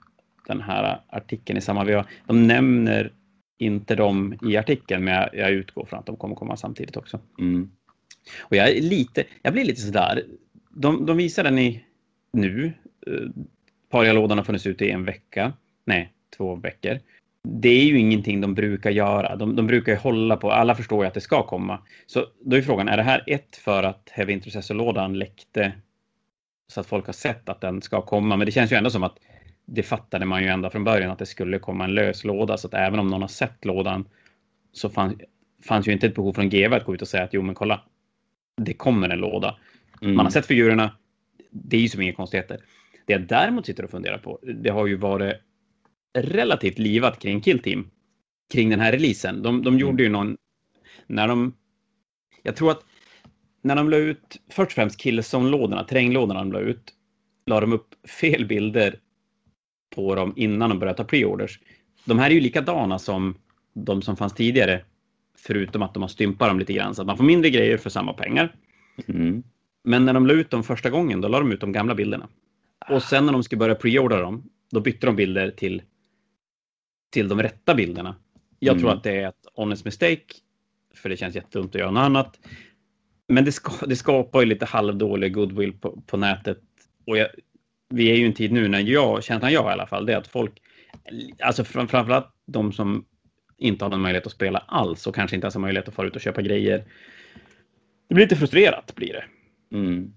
den 0.47 0.61
här 0.61 1.01
artikeln 1.09 1.59
i 1.59 1.61
samma 1.61 1.85
veva. 1.85 2.07
De 2.27 2.47
nämner 2.47 3.13
inte 3.59 3.95
dem 3.95 4.39
i 4.43 4.57
artikeln, 4.57 5.05
men 5.05 5.15
jag, 5.15 5.29
jag 5.33 5.51
utgår 5.51 5.85
från 5.85 5.99
att 5.99 6.07
de 6.07 6.17
kommer 6.17 6.35
komma 6.35 6.57
samtidigt 6.57 6.97
också. 6.97 7.21
Mm. 7.39 7.71
Och 8.41 8.57
jag 8.57 8.69
är 8.69 8.81
lite, 8.81 9.25
jag 9.43 9.53
blir 9.53 9.65
lite 9.65 9.81
sådär. 9.81 10.25
De, 10.71 11.07
de 11.07 11.17
visar 11.17 11.45
den 11.45 11.59
i 11.59 11.85
nu. 12.33 12.73
Eh, 13.07 13.13
Paria-lådan 13.91 14.39
har 14.39 14.45
funnits 14.45 14.67
ute 14.67 14.85
i 14.85 14.91
en 14.91 15.05
vecka. 15.05 15.53
Nej, 15.85 16.13
två 16.37 16.55
veckor. 16.55 16.99
Det 17.49 17.69
är 17.69 17.85
ju 17.85 17.99
ingenting 17.99 18.41
de 18.41 18.55
brukar 18.55 18.91
göra. 18.91 19.37
De, 19.37 19.57
de 19.57 19.67
brukar 19.67 19.93
ju 19.93 19.99
hålla 19.99 20.37
på, 20.37 20.53
alla 20.53 20.75
förstår 20.75 21.05
ju 21.05 21.09
att 21.09 21.15
det 21.15 21.21
ska 21.21 21.47
komma. 21.47 21.79
Så 22.07 22.27
då 22.41 22.57
är 22.57 22.63
frågan, 22.63 22.89
är 22.89 22.97
det 22.97 23.03
här 23.03 23.25
ett 23.27 23.57
för 23.57 23.83
att 23.83 24.11
Heavy 24.13 24.33
Intercessor-lådan 24.33 25.19
läckte 25.19 25.73
så 26.73 26.81
att 26.81 26.87
folk 26.87 27.07
har 27.07 27.13
sett 27.13 27.49
att 27.49 27.61
den 27.61 27.83
ska 27.83 28.03
komma? 28.03 28.37
Men 28.37 28.47
det 28.47 28.53
känns 28.53 28.73
ju 28.73 28.77
ändå 28.77 28.91
som 28.91 29.03
att 29.03 29.19
det 29.67 29.83
fattade 29.83 30.27
man 30.27 30.43
ju 30.43 30.49
ända 30.49 30.71
från 30.71 30.85
början 30.85 31.11
att 31.11 31.19
det 31.19 31.27
skulle 31.27 31.59
komma 31.59 31.85
en 31.85 31.95
lös 31.95 32.25
låda 32.25 32.57
så 32.57 32.67
att 32.67 32.75
även 32.75 32.99
om 32.99 33.09
någon 33.09 33.21
har 33.21 33.29
sett 33.29 33.65
lådan 33.65 34.09
så 34.73 34.91
fanns, 34.91 35.15
fanns 35.63 35.89
ju 35.89 35.93
inte 35.93 36.07
ett 36.07 36.15
behov 36.15 36.33
från 36.33 36.49
GW 36.49 36.77
att 36.77 36.85
gå 36.85 36.95
ut 36.95 37.03
och 37.03 37.09
säga 37.09 37.25
att 37.25 37.35
jo 37.35 37.43
men 37.43 37.55
kolla, 37.55 37.81
det 38.57 38.75
kommer 38.75 39.09
en 39.09 39.19
låda. 39.19 39.57
Mm. 40.03 40.17
Man 40.17 40.27
har 40.27 40.31
sett 40.31 40.47
figurerna, 40.47 40.97
det 41.51 41.77
är 41.77 41.81
ju 41.81 41.89
som 41.89 42.01
inga 42.01 42.13
konstigheter. 42.13 42.61
Det 43.07 43.13
jag 43.13 43.23
däremot 43.23 43.67
sitter 43.67 43.85
och 43.85 43.91
funderar 43.91 44.19
på, 44.19 44.39
det 44.43 44.71
har 44.71 44.87
ju 44.87 44.97
varit 44.97 45.35
relativt 46.19 46.79
livat 46.79 47.19
kring 47.19 47.41
Kill 47.41 47.59
Team 47.59 47.91
kring 48.53 48.71
den 48.71 48.81
här 48.81 48.93
releasen. 48.93 49.43
De, 49.43 49.65
de 49.65 49.79
gjorde 49.79 50.03
ju 50.03 50.09
någon, 50.09 50.37
när 51.07 51.29
de, 51.29 51.55
jag 52.43 52.57
tror 52.57 52.71
att 52.71 52.85
när 53.63 53.77
de 53.77 53.91
la 53.91 53.97
ut, 53.97 54.41
först 54.51 54.67
och 54.67 54.73
främst 54.73 55.01
Killzone-lådorna, 55.01 55.85
terränglådorna 55.85 56.41
de 56.41 56.53
la 56.53 56.61
ut, 56.61 56.95
la 57.47 57.61
de 57.61 57.73
upp 57.73 58.09
fel 58.21 58.47
bilder 58.47 58.99
på 59.95 60.15
dem 60.15 60.33
innan 60.37 60.71
de 60.71 60.79
började 60.79 60.97
ta 60.97 61.05
preorders. 61.05 61.61
De 62.05 62.19
här 62.19 62.31
är 62.31 62.35
ju 62.35 62.41
likadana 62.41 62.99
som 62.99 63.35
de 63.75 64.03
som 64.03 64.17
fanns 64.17 64.35
tidigare, 64.35 64.85
förutom 65.39 65.83
att 65.83 65.95
de 65.95 66.03
har 66.03 66.09
stympat 66.09 66.49
dem 66.49 66.59
lite 66.59 66.73
grann 66.73 66.95
så 66.95 67.03
att 67.03 67.07
man 67.07 67.17
får 67.17 67.25
mindre 67.25 67.51
grejer 67.51 67.77
för 67.77 67.91
samma 67.91 68.13
pengar. 68.13 68.55
Mm. 69.07 69.43
Men 69.85 70.05
när 70.05 70.13
de 70.13 70.27
la 70.27 70.33
ut 70.33 70.51
dem 70.51 70.63
första 70.63 70.91
gången, 70.91 71.21
då 71.21 71.29
la 71.29 71.39
de 71.39 71.53
ut 71.53 71.61
de 71.61 71.73
gamla 71.73 71.95
bilderna. 71.95 72.29
Och 72.91 73.03
sen 73.03 73.27
när 73.27 73.33
de 73.33 73.43
skulle 73.43 73.59
börja 73.59 73.75
preordra 73.75 74.21
dem, 74.21 74.51
då 74.71 74.81
bytte 74.81 75.07
de 75.07 75.17
bilder 75.17 75.51
till, 75.51 75.83
till 77.11 77.29
de 77.29 77.43
rätta 77.43 77.75
bilderna. 77.75 78.17
Jag 78.59 78.79
tror 78.79 78.89
Mm. 78.89 78.99
att 78.99 79.05
det 79.05 79.17
är 79.17 79.29
ett 79.29 79.47
honest 79.55 79.85
mistake, 79.85 80.35
för 80.95 81.09
det 81.09 81.17
känns 81.17 81.35
jättedumt 81.35 81.75
att 81.75 81.81
göra 81.81 81.91
något 81.91 82.01
annat. 82.01 82.41
Men 83.29 83.45
det, 83.45 83.53
ska, 83.53 83.87
det 83.87 83.97
skapar 83.97 84.41
ju 84.41 84.47
lite 84.47 84.65
halvdålig 84.67 85.35
goodwill 85.35 85.73
på, 85.73 86.03
på 86.07 86.17
nätet. 86.17 86.61
Och 87.07 87.17
jag, 87.17 87.29
vi 87.93 88.11
är 88.11 88.17
ju 88.17 88.27
en 88.27 88.33
tid 88.33 88.53
nu 88.53 88.69
när 88.69 88.81
jag, 88.81 89.25
känslan 89.25 89.53
jag 89.53 89.65
i 89.65 89.73
alla 89.73 89.87
fall, 89.87 90.07
det 90.07 90.13
är 90.13 90.17
att 90.17 90.27
folk, 90.27 90.53
alltså 91.41 91.65
fram- 91.65 91.89
framförallt 91.89 92.29
de 92.47 92.73
som 92.73 93.05
inte 93.59 93.85
har 93.85 93.91
någon 93.91 94.01
möjlighet 94.01 94.27
att 94.27 94.33
spela 94.33 94.59
alls 94.59 95.07
och 95.07 95.15
kanske 95.15 95.37
inte 95.37 95.45
ens 95.45 95.55
har 95.55 95.61
möjlighet 95.61 95.89
att 95.89 95.95
fara 95.95 96.07
ut 96.07 96.17
och 96.17 96.23
köpa 96.23 96.43
grejer. 96.43 96.85
Det 98.09 98.15
blir 98.15 98.25
lite 98.25 98.37
frustrerat 98.37 98.95
blir 98.95 99.13
det. 99.13 99.25
Mm. 99.77 100.13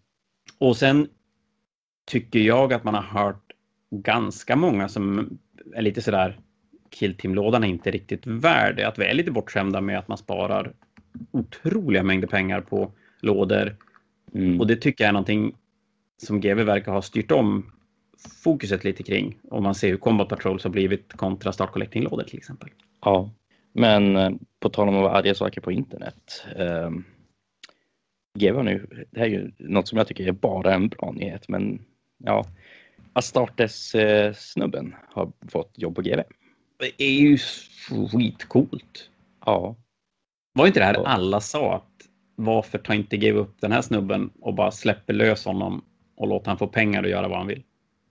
Och 0.57 0.77
sen 0.77 1.07
tycker 2.07 2.39
jag 2.39 2.73
att 2.73 2.83
man 2.83 2.93
har 2.93 3.01
hört 3.23 3.51
ganska 3.91 4.55
många 4.55 4.89
som 4.89 5.29
är 5.75 5.81
lite 5.81 6.01
sådär 6.01 6.39
Killteam-lådan 6.89 7.63
är 7.63 7.67
inte 7.67 7.91
riktigt 7.91 8.27
värd. 8.27 8.79
Att 8.79 8.99
vi 8.99 9.05
är 9.05 9.13
lite 9.13 9.31
bortskämda 9.31 9.81
med 9.81 9.99
att 9.99 10.07
man 10.07 10.17
sparar 10.17 10.73
otroliga 11.31 12.03
mängder 12.03 12.27
pengar 12.27 12.61
på 12.61 12.91
lådor. 13.21 13.75
Mm. 14.33 14.59
Och 14.59 14.67
det 14.67 14.75
tycker 14.75 15.03
jag 15.03 15.09
är 15.09 15.13
någonting 15.13 15.55
som 16.23 16.41
GW 16.41 16.63
verkar 16.63 16.91
ha 16.91 17.01
styrt 17.01 17.31
om 17.31 17.71
fokuset 18.43 18.83
lite 18.83 19.03
kring. 19.03 19.39
Om 19.51 19.63
man 19.63 19.75
ser 19.75 19.89
hur 19.89 19.97
Combat 19.97 20.29
Patrols 20.29 20.63
har 20.63 20.71
blivit 20.71 21.13
kontra 21.13 21.51
Start 21.51 21.71
Collecting-lådor 21.71 22.23
till 22.23 22.37
exempel. 22.37 22.69
Ja, 23.01 23.29
men 23.73 24.15
eh, 24.15 24.31
på 24.59 24.69
tal 24.69 24.87
om 24.87 24.95
att 24.95 25.01
vara 25.01 25.13
arga 25.13 25.35
saker 25.35 25.61
på 25.61 25.71
internet. 25.71 26.45
Eh, 26.55 26.91
GW 28.39 28.63
nu, 28.63 29.05
det 29.11 29.19
här 29.19 29.25
är 29.25 29.29
ju 29.29 29.51
något 29.57 29.87
som 29.87 29.97
jag 29.97 30.07
tycker 30.07 30.27
är 30.27 30.31
bara 30.31 30.73
en 30.73 30.87
bra 30.87 31.11
nyhet, 31.11 31.49
men 31.49 31.85
ja. 32.17 32.45
Astartes-snubben 33.13 34.95
har 35.09 35.31
fått 35.47 35.71
jobb 35.75 35.95
på 35.95 36.01
GW. 36.01 36.23
Det 36.79 37.03
är 37.03 37.11
ju 37.11 37.37
skitcoolt. 38.11 39.09
Ja, 39.45 39.75
Var 40.53 40.67
inte 40.67 40.79
det 40.79 40.85
här 40.85 41.07
alla 41.07 41.41
sa 41.41 41.75
att 41.75 41.91
varför 42.35 42.77
tar 42.77 42.93
inte 42.93 43.17
GW 43.17 43.39
upp 43.39 43.61
den 43.61 43.71
här 43.71 43.81
snubben 43.81 44.29
och 44.41 44.53
bara 44.53 44.71
släpper 44.71 45.13
lös 45.13 45.45
honom 45.45 45.83
och 46.15 46.27
låter 46.27 46.47
han 46.47 46.57
få 46.57 46.67
pengar 46.67 47.03
och 47.03 47.09
göra 47.09 47.27
vad 47.27 47.37
han 47.37 47.47
vill? 47.47 47.63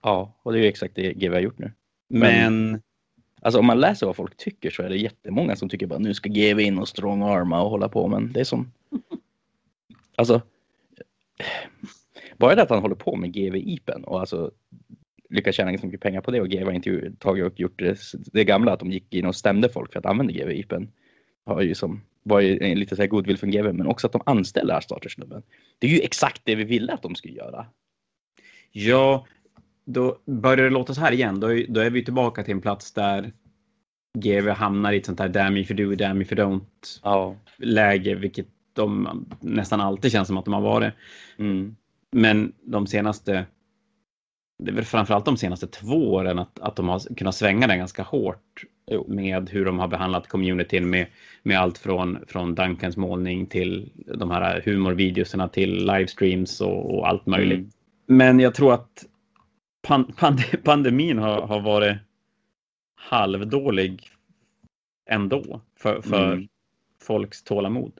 ja, 0.05 0.33
och 0.43 0.53
det 0.53 0.59
är 0.59 0.61
ju 0.61 0.67
exakt 0.67 0.95
det 0.95 1.13
GW 1.13 1.33
har 1.33 1.41
gjort 1.41 1.59
nu. 1.59 1.71
Men 2.07 2.81
Alltså 3.41 3.59
om 3.59 3.65
man 3.65 3.79
läser 3.79 4.05
vad 4.05 4.15
folk 4.15 4.37
tycker 4.37 4.69
så 4.69 4.83
är 4.83 4.89
det 4.89 4.97
jättemånga 4.97 5.55
som 5.55 5.69
tycker 5.69 5.87
bara 5.87 5.99
nu 5.99 6.13
ska 6.13 6.29
GW 6.29 6.59
in 6.59 6.77
och 6.77 6.87
strong-arma 6.87 7.61
och 7.61 7.69
hålla 7.69 7.89
på, 7.89 8.07
men 8.07 8.33
det 8.33 8.39
är 8.39 8.43
som... 8.43 8.71
Alltså, 10.17 10.41
bara 12.37 12.55
det 12.55 12.61
att 12.61 12.69
han 12.69 12.81
håller 12.81 12.95
på 12.95 13.15
med 13.15 13.33
GW-ipen 13.35 14.03
och 14.03 14.19
alltså 14.19 14.51
lyckas 15.29 15.55
tjäna 15.55 15.71
ganska 15.71 15.87
mycket 15.87 16.01
pengar 16.01 16.21
på 16.21 16.31
det 16.31 16.41
och 16.41 16.49
GW 16.49 16.65
har 16.65 16.71
inte 16.71 17.11
tagit 17.19 17.45
och 17.45 17.59
gjort 17.59 17.79
det, 17.79 17.99
det 18.13 18.43
gamla 18.43 18.73
att 18.73 18.79
de 18.79 18.91
gick 18.91 19.13
in 19.13 19.25
och 19.25 19.35
stämde 19.35 19.69
folk 19.69 19.91
för 19.93 19.99
att 19.99 20.05
använda 20.05 20.33
GW-ipen. 20.33 20.87
Har 21.45 21.61
ju 21.61 21.75
som, 21.75 22.01
var 22.23 22.39
ju 22.39 22.75
lite 22.75 22.95
så 22.95 23.01
här 23.01 23.09
goodwill 23.09 23.37
från 23.37 23.51
GW, 23.51 23.73
men 23.73 23.87
också 23.87 24.07
att 24.07 24.13
de 24.13 24.21
anställer 24.25 24.79
startersnubben. 24.79 25.43
Det 25.79 25.87
är 25.87 25.91
ju 25.91 25.99
exakt 25.99 26.41
det 26.45 26.55
vi 26.55 26.63
ville 26.63 26.93
att 26.93 27.01
de 27.01 27.15
skulle 27.15 27.33
göra. 27.33 27.65
Ja, 28.75 29.25
då 29.85 30.17
börjar 30.25 30.63
det 30.63 30.69
låta 30.69 30.93
så 30.93 31.01
här 31.01 31.11
igen. 31.11 31.39
Då 31.39 31.47
då 31.69 31.81
är 31.81 31.89
vi 31.89 32.05
tillbaka 32.05 32.43
till 32.43 32.53
en 32.53 32.61
plats 32.61 32.91
där 32.93 33.31
GW 34.17 34.51
hamnar 34.51 34.93
i 34.93 34.97
ett 34.97 35.05
sånt 35.05 35.19
här 35.19 35.29
damn 35.29 35.57
if 35.57 35.71
you 35.71 35.89
do, 35.89 35.95
damn 35.95 36.21
if 36.21 36.31
you 36.31 36.41
don't 36.41 36.99
Ja. 37.03 37.35
läge, 37.57 38.15
vilket 38.15 38.47
de 38.73 39.25
nästan 39.41 39.81
alltid 39.81 40.11
känns 40.11 40.27
som 40.27 40.37
att 40.37 40.45
de 40.45 40.53
har 40.53 40.61
varit. 40.61 40.93
Mm. 41.37 41.75
Men 42.11 42.53
de 42.63 42.87
senaste, 42.87 43.45
det 44.63 44.71
är 44.71 44.75
väl 44.75 44.85
framförallt 44.85 45.25
de 45.25 45.37
senaste 45.37 45.67
två 45.67 46.13
åren 46.13 46.39
att, 46.39 46.59
att 46.59 46.75
de 46.75 46.89
har 46.89 47.15
kunnat 47.15 47.35
svänga 47.35 47.67
den 47.67 47.77
ganska 47.77 48.03
hårt 48.03 48.63
Jo. 48.91 49.05
med 49.07 49.49
hur 49.49 49.65
de 49.65 49.79
har 49.79 49.87
behandlat 49.87 50.27
communityn 50.27 50.89
med, 50.89 51.07
med 51.43 51.59
allt 51.59 51.77
från, 51.77 52.17
från 52.27 52.55
Duncans 52.55 52.97
målning 52.97 53.45
till 53.45 53.91
de 53.95 54.31
här 54.31 54.61
humorvideoserna 54.65 55.47
till 55.47 55.85
livestreams 55.85 56.61
och, 56.61 56.95
och 56.97 57.07
allt 57.07 57.25
möjligt. 57.25 57.57
Mm. 57.57 57.69
Men 58.05 58.39
jag 58.39 58.55
tror 58.55 58.73
att 58.73 59.05
pan, 59.87 60.13
pand, 60.17 60.39
pandemin 60.63 61.17
har, 61.17 61.41
har 61.41 61.59
varit 61.61 61.97
halvdålig 62.95 64.09
ändå 65.09 65.61
för, 65.79 66.01
för 66.01 66.33
Mm. 66.33 66.47
folks 67.01 67.43
tålamod. 67.43 67.91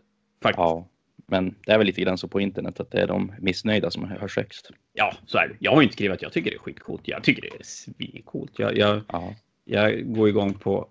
Faktiskt. 0.44 0.58
Ja, 0.60 0.88
men 1.28 1.56
det 1.66 1.72
är 1.72 1.78
väl 1.78 1.88
lite 1.88 2.02
grann 2.02 2.18
så 2.18 2.28
på 2.28 2.42
internet 2.42 2.80
att 2.80 2.92
det 2.92 3.02
är 3.02 3.08
de 3.08 3.34
missnöjda 3.40 3.92
som 3.92 4.04
hörs 4.04 4.38
högst. 4.38 4.72
Ja, 4.94 5.14
så 5.26 5.38
är 5.38 5.48
det. 5.48 5.56
Jag 5.60 5.72
har 5.76 5.82
inte 5.82 5.94
skrivit 5.94 6.16
att 6.16 6.22
jag 6.22 6.34
tycker 6.34 6.52
det 6.52 6.58
är 6.58 6.60
skitcoolt. 6.60 7.02
Jag 7.08 7.24
tycker 7.24 7.42
det 7.42 7.48
är 7.60 7.64
svincoolt. 7.64 8.60
Jag, 8.60 8.78
jag, 8.78 9.02
Ja. 9.12 9.36
jag 9.64 10.14
går 10.14 10.30
igång 10.30 10.54
på 10.54 10.90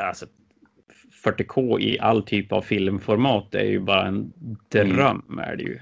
alltså, 0.00 0.26
40K 1.24 1.80
i 1.80 1.98
all 2.00 2.22
typ 2.22 2.52
av 2.52 2.62
filmformat. 2.62 3.50
Det 3.50 3.60
är 3.60 3.64
ju 3.70 3.80
bara 3.80 4.06
en 4.06 4.32
dröm 4.70 5.38
är 5.42 5.56
det 5.56 5.62
ju. 5.62 5.78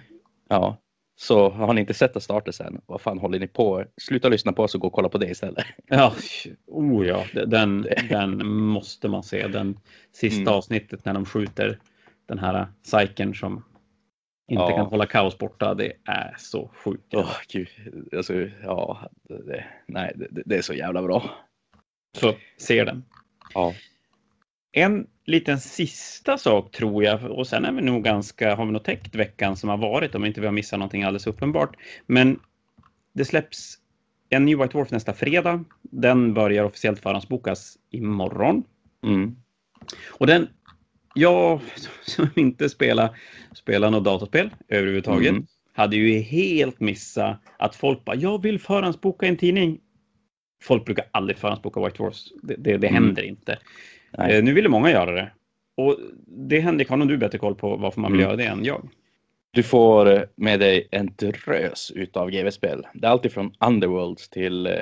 Ja, 0.48 0.76
så 1.16 1.50
har 1.50 1.74
ni 1.74 1.80
inte 1.80 1.94
sett 1.94 2.16
att 2.16 2.22
starta 2.22 2.52
sen, 2.52 2.80
vad 2.86 3.00
fan 3.00 3.18
håller 3.18 3.38
ni 3.38 3.46
på? 3.46 3.84
Sluta 3.96 4.28
lyssna 4.28 4.52
på 4.52 4.62
oss 4.62 4.74
och 4.74 4.80
gå 4.80 4.86
och 4.86 4.92
kolla 4.92 5.08
på 5.08 5.18
det 5.18 5.26
istället. 5.30 5.64
Ja, 5.86 6.14
oh 6.66 7.06
ja, 7.06 7.24
den, 7.46 7.86
den 8.10 8.46
måste 8.46 9.08
man 9.08 9.22
se. 9.22 9.46
Den 9.48 9.78
sista 10.12 10.40
Mm. 10.40 10.52
avsnittet 10.54 11.04
när 11.04 11.14
de 11.14 11.24
skjuter 11.24 11.78
den 12.26 12.38
här 12.38 12.66
psyken 12.84 13.34
som 13.34 13.64
inte 14.50 14.62
Ja. 14.62 14.76
kan 14.76 14.86
hålla 14.86 15.06
kaos 15.06 15.38
borta. 15.38 15.74
Det 15.74 15.92
är 16.04 16.34
så 16.38 16.70
sjukt. 16.74 17.14
Åh, 17.14 17.36
gud. 17.48 17.68
Alltså, 18.16 18.34
ja, 18.62 19.10
det, 19.28 19.64
nej, 19.86 20.12
det, 20.16 20.42
det 20.46 20.56
är 20.56 20.62
så 20.62 20.74
jävla 20.74 21.02
bra. 21.02 21.30
Så 22.16 22.34
ser 22.60 22.84
den. 22.84 23.04
Ja. 23.54 23.74
En 24.76 25.06
liten 25.26 25.60
sista 25.60 26.38
sak 26.38 26.70
tror 26.72 27.04
jag, 27.04 27.24
och 27.24 27.46
sen 27.46 27.64
är 27.64 27.72
vi 27.72 27.82
nog 27.82 28.04
ganska, 28.04 28.54
har 28.54 28.66
vi 28.66 28.72
nog 28.72 28.84
täckt 28.84 29.14
veckan 29.14 29.56
som 29.56 29.68
har 29.68 29.76
varit 29.76 30.14
om 30.14 30.24
inte 30.24 30.40
vi 30.40 30.46
har 30.46 30.52
missat 30.52 30.78
någonting 30.78 31.02
alldeles 31.02 31.26
uppenbart. 31.26 31.76
Men 32.06 32.40
det 33.12 33.24
släpps 33.24 33.78
en 34.28 34.44
ny 34.44 34.56
White 34.56 34.68
Dwarf 34.68 34.90
nästa 34.90 35.12
fredag. 35.12 35.64
Den 35.82 36.34
börjar 36.34 36.64
officiellt 36.64 37.00
förhandsbokas 37.00 37.78
imorgon. 37.90 38.64
Mm. 39.04 39.36
Och 40.08 40.26
den, 40.26 40.48
jag 41.14 41.60
som 42.02 42.28
inte 42.36 42.68
spelar, 42.68 43.16
spelar 43.52 43.90
något 43.90 44.04
dataspel 44.04 44.50
överhuvudtaget, 44.68 45.30
Mm. 45.30 45.46
hade 45.72 45.96
ju 45.96 46.18
helt 46.18 46.80
missat 46.80 47.40
att 47.58 47.76
folk 47.76 48.04
bara, 48.04 48.16
jag 48.16 48.42
vill 48.42 48.58
förhandsboka 48.60 49.26
en 49.26 49.36
tidning. 49.36 49.80
Folk 50.62 50.84
brukar 50.84 51.04
aldrig 51.10 51.38
förhandsboka 51.38 51.80
White 51.80 51.96
Dwarfs. 51.96 52.32
Det, 52.42 52.54
det, 52.58 52.76
det 52.78 52.88
Mm. 52.88 53.04
händer 53.04 53.22
inte. 53.22 53.58
Nej. 54.18 54.36
Eh, 54.36 54.44
nu 54.44 54.52
ville 54.52 54.68
många 54.68 54.90
göra 54.90 55.12
det. 55.12 55.30
Och 55.76 55.96
det 56.26 56.60
Henrik, 56.60 56.88
har 56.88 56.96
nog 56.96 57.08
du 57.08 57.16
bättre 57.16 57.38
koll 57.38 57.54
på 57.54 57.76
varför 57.76 58.00
man 58.00 58.12
vill 58.12 58.20
Mm. 58.20 58.28
göra 58.30 58.36
det 58.36 58.44
än 58.46 58.64
jag. 58.64 58.88
Du 59.50 59.62
får 59.62 60.26
med 60.36 60.60
dig 60.60 60.88
en 60.90 61.10
drös 61.16 61.90
utav 61.94 62.30
GW-spel. 62.30 62.86
Det 62.94 63.06
är 63.06 63.10
alltid 63.10 63.32
från 63.32 63.52
Underworlds 63.66 64.28
till 64.28 64.66
eh, 64.66 64.72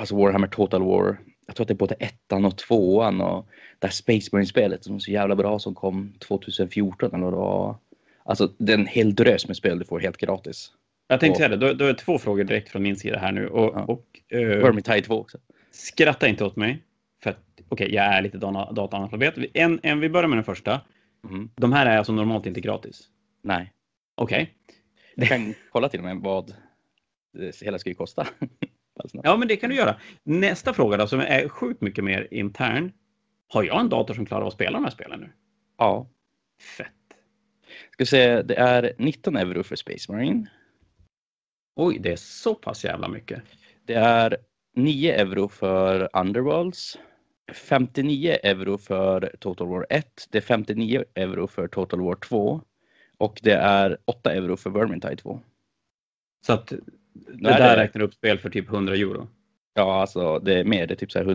alltså 0.00 0.16
Warhammer 0.16 0.46
Total 0.48 0.82
War. 0.82 1.18
Jag 1.46 1.56
tror 1.56 1.64
att 1.64 1.68
det 1.68 1.74
är 1.74 1.76
både 1.76 1.94
ettan 1.94 2.44
och 2.44 2.58
tvåan 2.58 3.20
och 3.20 3.46
det 3.78 3.86
här 3.86 3.92
Space 3.92 4.28
Marine-spelet 4.32 4.84
som 4.84 4.94
är 4.94 4.98
så 4.98 5.10
jävla 5.10 5.36
bra 5.36 5.58
som 5.58 5.74
kom 5.74 6.12
2014 6.18 7.14
eller 7.14 7.24
vad 7.24 7.32
det 7.32 7.36
var. 7.36 7.76
Alltså 8.24 8.50
det 8.58 8.72
är 8.72 8.78
en 8.78 8.86
hel 8.86 9.14
drös 9.14 9.46
med 9.48 9.56
spel 9.56 9.78
du 9.78 9.84
får 9.84 10.00
helt 10.00 10.16
gratis. 10.16 10.70
Jag 11.08 11.20
tänkte 11.20 11.36
säga 11.38 11.48
det, 11.48 11.56
då, 11.56 11.72
då 11.72 11.84
är 11.84 11.88
det 11.88 11.98
två 11.98 12.18
frågor 12.18 12.44
direkt 12.44 12.68
från 12.68 12.82
min 12.82 12.96
sida 12.96 13.18
här 13.18 13.32
nu. 13.32 13.46
Och, 13.48 13.72
Ja. 13.76 13.84
och 13.84 14.06
eh, 14.28 14.38
Vermintide 14.40 15.02
2 15.02 15.14
också. 15.20 15.38
skratta 15.70 16.28
inte 16.28 16.44
åt 16.44 16.56
mig. 16.56 16.82
För 17.22 17.30
att, 17.30 17.38
okej, 17.68 17.94
jag 17.94 18.04
är 18.04 18.22
lite 18.22 18.38
dataanalfabet. 18.38 19.34
En, 19.54 19.80
en, 19.82 20.00
vi 20.00 20.08
börjar 20.08 20.28
med 20.28 20.36
den 20.38 20.44
första. 20.44 20.80
Mm. 21.24 21.50
De 21.54 21.72
här 21.72 21.86
är 21.86 21.98
alltså 21.98 22.12
normalt 22.12 22.46
inte 22.46 22.60
gratis. 22.60 23.08
Nej, 23.42 23.72
Okej. 24.14 24.54
jag 25.14 25.28
kan 25.28 25.54
kolla 25.70 25.88
till 25.88 26.00
och 26.00 26.04
med 26.04 26.16
vad 26.16 26.54
det 27.32 27.62
hela 27.62 27.78
ska 27.78 27.88
ju 27.88 27.94
kosta. 27.94 28.26
Alltså, 29.00 29.20
Ja, 29.24 29.36
men 29.36 29.48
det 29.48 29.56
kan 29.56 29.70
du 29.70 29.76
göra. 29.76 29.96
Nästa 30.22 30.72
fråga 30.74 30.96
då, 30.96 31.06
som 31.06 31.20
är 31.20 31.48
sjukt 31.48 31.80
mycket 31.80 32.04
mer 32.04 32.28
intern. 32.30 32.92
Har 33.48 33.62
jag 33.62 33.80
en 33.80 33.88
dator 33.88 34.14
som 34.14 34.26
klarar 34.26 34.40
av 34.42 34.46
att 34.48 34.54
spela 34.54 34.78
de 34.78 34.84
här 34.84 34.90
spelen 34.90 35.20
nu? 35.20 35.32
ja. 35.78 36.08
Fett. 36.76 36.88
Ska 37.90 37.96
vi 37.98 38.06
se, 38.06 38.42
det 38.42 38.54
är 38.54 38.92
19 38.98 39.36
euro 39.36 39.62
för 39.62 39.76
Space 39.76 40.12
Marine. 40.12 40.46
Oj, 41.76 41.98
det 41.98 42.12
är 42.12 42.16
så 42.16 42.54
pass 42.54 42.84
jävla 42.84 43.08
mycket. 43.08 43.42
Det 43.86 43.94
är 43.94 44.36
9 44.74 45.14
euro 45.14 45.48
för 45.48 46.08
Underworlds. 46.12 46.98
59 47.52 48.36
euro 48.42 48.78
för 48.78 49.36
Total 49.40 49.68
War 49.68 49.86
1. 49.90 50.26
Det 50.30 50.38
är 50.38 50.42
59 50.42 51.04
euro 51.14 51.46
för 51.46 51.68
Total 51.68 52.00
War 52.00 52.14
2. 52.14 52.60
Och 53.18 53.40
det 53.42 53.52
är 53.54 53.98
8 54.04 54.32
euro 54.32 54.56
för 54.56 54.70
Vermintide 54.70 55.16
2. 55.16 55.40
Så 56.46 56.52
att 56.52 56.66
det 56.66 56.78
Nej, 57.32 57.52
där 57.58 57.76
det- 57.76 57.82
räknar 57.82 58.02
upp 58.02 58.14
spel 58.14 58.38
för 58.38 58.50
typ 58.50 58.68
100 58.68 58.94
euro. 58.94 59.28
Ja, 59.74 60.00
alltså 60.00 60.38
det 60.38 60.54
är 60.54 60.64
mer. 60.64 60.86
Det 60.86 60.94
är 60.94 60.96
typ 60.96 61.12
så 61.12 61.18
här 61.18 61.26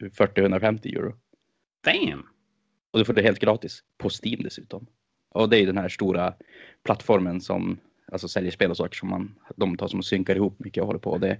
140-150 0.00 0.96
euro. 0.96 1.14
Damn! 1.84 2.26
Och 2.90 2.98
du 2.98 3.04
får 3.04 3.12
det 3.12 3.22
helt 3.22 3.38
gratis. 3.40 3.82
På 3.98 4.08
Steam 4.24 4.42
dessutom. 4.42 4.86
Och 5.30 5.48
det 5.48 5.58
är 5.58 5.66
den 5.66 5.78
här 5.78 5.88
stora 5.88 6.34
plattformen 6.84 7.40
som 7.40 7.78
alltså, 8.12 8.28
säljer 8.28 8.50
spel 8.50 8.70
och 8.70 8.76
saker 8.76 8.96
som 8.96 9.08
man, 9.10 9.34
de 9.56 9.76
tar 9.76 9.88
som 9.88 10.02
synkar 10.02 10.36
ihop 10.36 10.58
mycket 10.58 10.80
och 10.80 10.86
håller 10.86 10.98
på. 11.00 11.18
Det, 11.18 11.38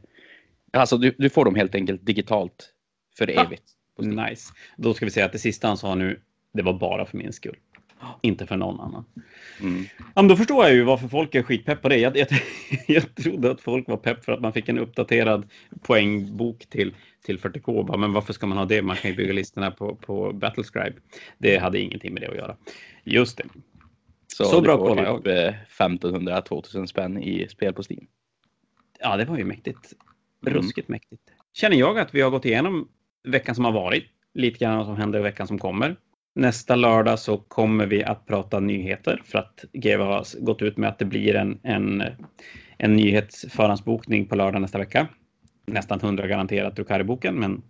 alltså 0.72 0.96
du, 0.98 1.14
du 1.18 1.30
får 1.30 1.44
dem 1.44 1.54
helt 1.54 1.74
enkelt 1.74 2.06
digitalt 2.06 2.72
för 3.18 3.38
Ah. 3.38 3.44
evigt. 3.44 3.64
Steam. 3.98 4.16
Nice. 4.16 4.52
Då 4.76 4.94
ska 4.94 5.04
vi 5.04 5.10
säga 5.10 5.26
att 5.26 5.32
det 5.32 5.38
sista 5.38 5.68
han 5.68 5.76
sa 5.76 5.94
nu, 5.94 6.20
det 6.52 6.62
var 6.62 6.72
bara 6.72 7.06
för 7.06 7.18
min 7.18 7.32
skull. 7.32 7.56
Inte 8.22 8.46
för 8.46 8.56
någon 8.56 8.80
annan. 8.80 9.04
Mm. 9.60 9.84
Ja, 9.98 10.04
men 10.14 10.28
då 10.28 10.36
förstår 10.36 10.64
jag 10.64 10.74
ju 10.74 10.82
varför 10.82 11.08
folk 11.08 11.34
är 11.34 11.42
skitpepp 11.42 11.82
på 11.82 11.88
det. 11.88 11.96
Jag, 11.96 12.16
jag, 12.16 12.28
jag 12.86 13.14
trodde 13.14 13.50
att 13.50 13.60
folk 13.60 13.88
var 13.88 13.96
pepp 13.96 14.24
för 14.24 14.32
att 14.32 14.40
man 14.40 14.52
fick 14.52 14.68
en 14.68 14.78
uppdaterad 14.78 15.50
poängbok 15.82 16.66
till, 16.66 16.94
till 17.24 17.38
40K. 17.38 17.86
Bara, 17.86 17.96
Men 17.96 18.12
varför 18.12 18.32
ska 18.32 18.46
man 18.46 18.58
ha 18.58 18.64
det? 18.64 18.82
Man 18.82 18.96
kan 18.96 19.10
ju 19.10 19.16
bygga 19.16 19.32
listorna 19.32 19.70
på, 19.70 19.94
på 19.94 20.32
Battlescribe. 20.32 20.96
Det 21.38 21.58
hade 21.58 21.78
ingenting 21.78 22.14
med 22.14 22.22
det 22.22 22.28
att 22.28 22.36
göra. 22.36 22.56
Just 23.04 23.38
det. 23.38 23.44
Så, 24.26 24.44
Så 24.44 24.60
bra 24.60 24.78
kollar 24.78 25.16
typ 25.16 25.26
eh, 25.26 25.54
1500-2000 25.86 26.86
spänn 26.86 27.22
i 27.22 27.48
spel 27.48 27.72
på 27.72 27.82
Steam. 27.90 28.06
Ja, 29.00 29.16
det 29.16 29.24
var 29.24 29.38
ju 29.38 29.44
mäktigt. 29.44 29.92
Mm. 30.46 30.58
Ruskigt 30.58 30.88
mäktigt. 30.88 31.22
Känner 31.52 31.76
jag 31.76 31.98
att 31.98 32.14
vi 32.14 32.20
har 32.20 32.30
gått 32.30 32.44
igenom 32.44 32.88
veckan 33.26 33.54
som 33.54 33.64
har 33.64 33.72
varit. 33.72 34.04
Lite 34.34 34.58
grann 34.58 34.76
vad 34.76 34.86
som 34.86 34.96
händer 34.96 35.18
i 35.18 35.22
veckan 35.22 35.46
som 35.46 35.58
kommer. 35.58 35.96
Nästa 36.34 36.76
lördag 36.76 37.18
så 37.18 37.36
kommer 37.36 37.86
vi 37.86 38.04
att 38.04 38.26
prata 38.26 38.60
nyheter 38.60 39.22
för 39.24 39.38
att 39.38 39.64
GW 39.72 40.02
har 40.04 40.44
gått 40.44 40.62
ut 40.62 40.76
med 40.76 40.88
att 40.88 40.98
det 40.98 41.04
blir 41.04 41.34
en, 41.34 41.60
en, 41.62 42.02
en 42.78 42.96
nyhetsförhandsbokning 42.96 44.26
på 44.26 44.36
lördag 44.36 44.60
nästa 44.62 44.78
vecka. 44.78 45.08
Nästan 45.66 46.00
100 46.00 46.26
garanterat 46.26 46.76
Drukari-boken, 46.76 47.34
men 47.34 47.62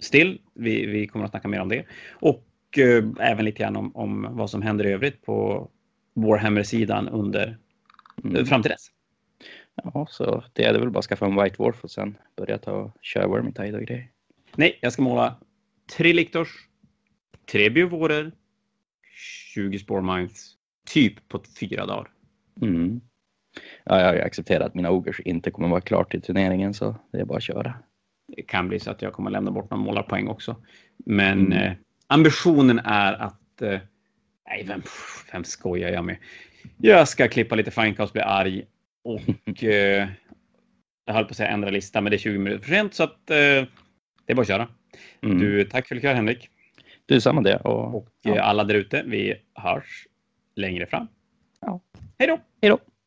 still, 0.00 0.40
vi, 0.54 0.86
vi 0.86 1.06
kommer 1.06 1.24
att 1.24 1.30
snacka 1.30 1.48
mer 1.48 1.60
om 1.60 1.68
det. 1.68 1.84
Och 2.12 2.44
eh, 2.78 3.04
även 3.20 3.44
lite 3.44 3.62
grann 3.62 3.76
om, 3.76 3.96
om 3.96 4.28
vad 4.30 4.50
som 4.50 4.62
händer 4.62 4.86
i 4.86 4.92
övrigt 4.92 5.22
på 5.22 5.68
Warhammer-sidan 6.14 7.08
under 7.08 7.58
Mm. 8.24 8.46
fram 8.46 8.62
till 8.62 8.70
dess. 8.70 8.86
Ja, 9.74 10.06
så 10.10 10.44
det 10.52 10.64
är 10.64 10.72
det 10.72 10.78
väl 10.78 10.90
bara 10.90 10.98
att 10.98 11.04
skaffa 11.04 11.26
en 11.26 11.42
White 11.42 11.56
Dwarf 11.56 11.84
och 11.84 11.90
sen 11.90 12.16
börja 12.36 12.58
ta 12.58 12.72
och 12.72 12.96
köra 13.00 13.28
Vermintide 13.28 13.76
och 13.76 13.82
grejer. 13.82 14.08
Nej, 14.56 14.78
jag 14.82 14.92
ska 14.92 15.02
måla 15.02 15.36
tre 15.96 16.12
Liktors, 16.12 16.48
tre 17.52 17.70
biovorer, 17.70 18.32
20 19.54 19.78
Sporemines, 19.78 20.52
typ 20.86 21.28
på 21.28 21.42
fyra 21.60 21.86
dagar. 21.86 22.10
Mm. 22.62 23.00
Ja, 23.84 23.98
jag 24.00 24.06
har 24.06 24.14
ju 24.14 24.20
accepterat 24.20 24.66
att 24.66 24.74
mina 24.74 24.90
Ogers 24.90 25.20
inte 25.20 25.50
kommer 25.50 25.68
vara 25.68 25.80
klart 25.80 26.10
till 26.10 26.22
turneringen 26.22 26.74
så 26.74 26.96
det 27.12 27.18
är 27.20 27.24
bara 27.24 27.36
att 27.36 27.42
köra. 27.42 27.74
Det 28.36 28.42
kan 28.42 28.68
bli 28.68 28.80
så 28.80 28.90
att 28.90 29.02
jag 29.02 29.12
kommer 29.12 29.30
lämna 29.30 29.50
bort 29.50 29.70
några 29.70 29.84
målarpoäng 29.84 30.28
också. 30.28 30.56
Men 31.06 31.46
Mm. 31.46 31.52
eh, 31.52 31.72
ambitionen 32.06 32.78
är 32.78 33.12
att... 33.12 33.62
Eh, 33.62 33.80
nej, 34.48 34.64
vem, 34.68 34.82
vem 35.32 35.44
skojar 35.44 35.90
jag 35.90 36.04
med? 36.04 36.16
Jag 36.78 37.08
ska 37.08 37.28
klippa 37.28 37.54
lite 37.54 37.70
Finecast, 37.70 38.12
bli 38.12 38.22
arg 38.22 38.64
och... 39.04 39.20
Eh, 39.62 40.08
jag 41.04 41.14
höll 41.14 41.24
på 41.24 41.30
att 41.30 41.36
säga 41.36 41.48
ändra 41.48 41.70
lista, 41.70 42.00
men 42.00 42.10
det 42.10 42.16
är 42.16 42.18
20 42.18 42.38
minuter 42.38 42.64
för 42.64 42.74
sent 42.74 42.94
så 42.94 43.02
att 43.02 43.30
eh, 43.30 43.64
det 44.26 44.32
är 44.32 44.34
bara 44.34 44.42
att 44.42 44.48
köra. 44.48 44.68
Mm. 45.22 45.38
Du, 45.38 45.64
tack 45.64 45.88
för 45.88 45.96
ikväll 45.96 46.16
Henrik. 46.16 46.48
du 47.06 47.20
samma 47.20 47.40
det. 47.40 47.56
Och, 47.56 47.94
Och 47.94 48.08
ja. 48.22 48.36
eh, 48.36 48.48
alla 48.48 48.64
där 48.64 48.74
ute, 48.74 49.02
vi 49.06 49.34
hörs 49.54 50.06
längre 50.54 50.86
fram. 50.86 51.08
Ja. 51.60 51.80
Hej 52.18 52.28
då! 52.28 52.38
Hej 52.62 52.70
då! 52.70 52.78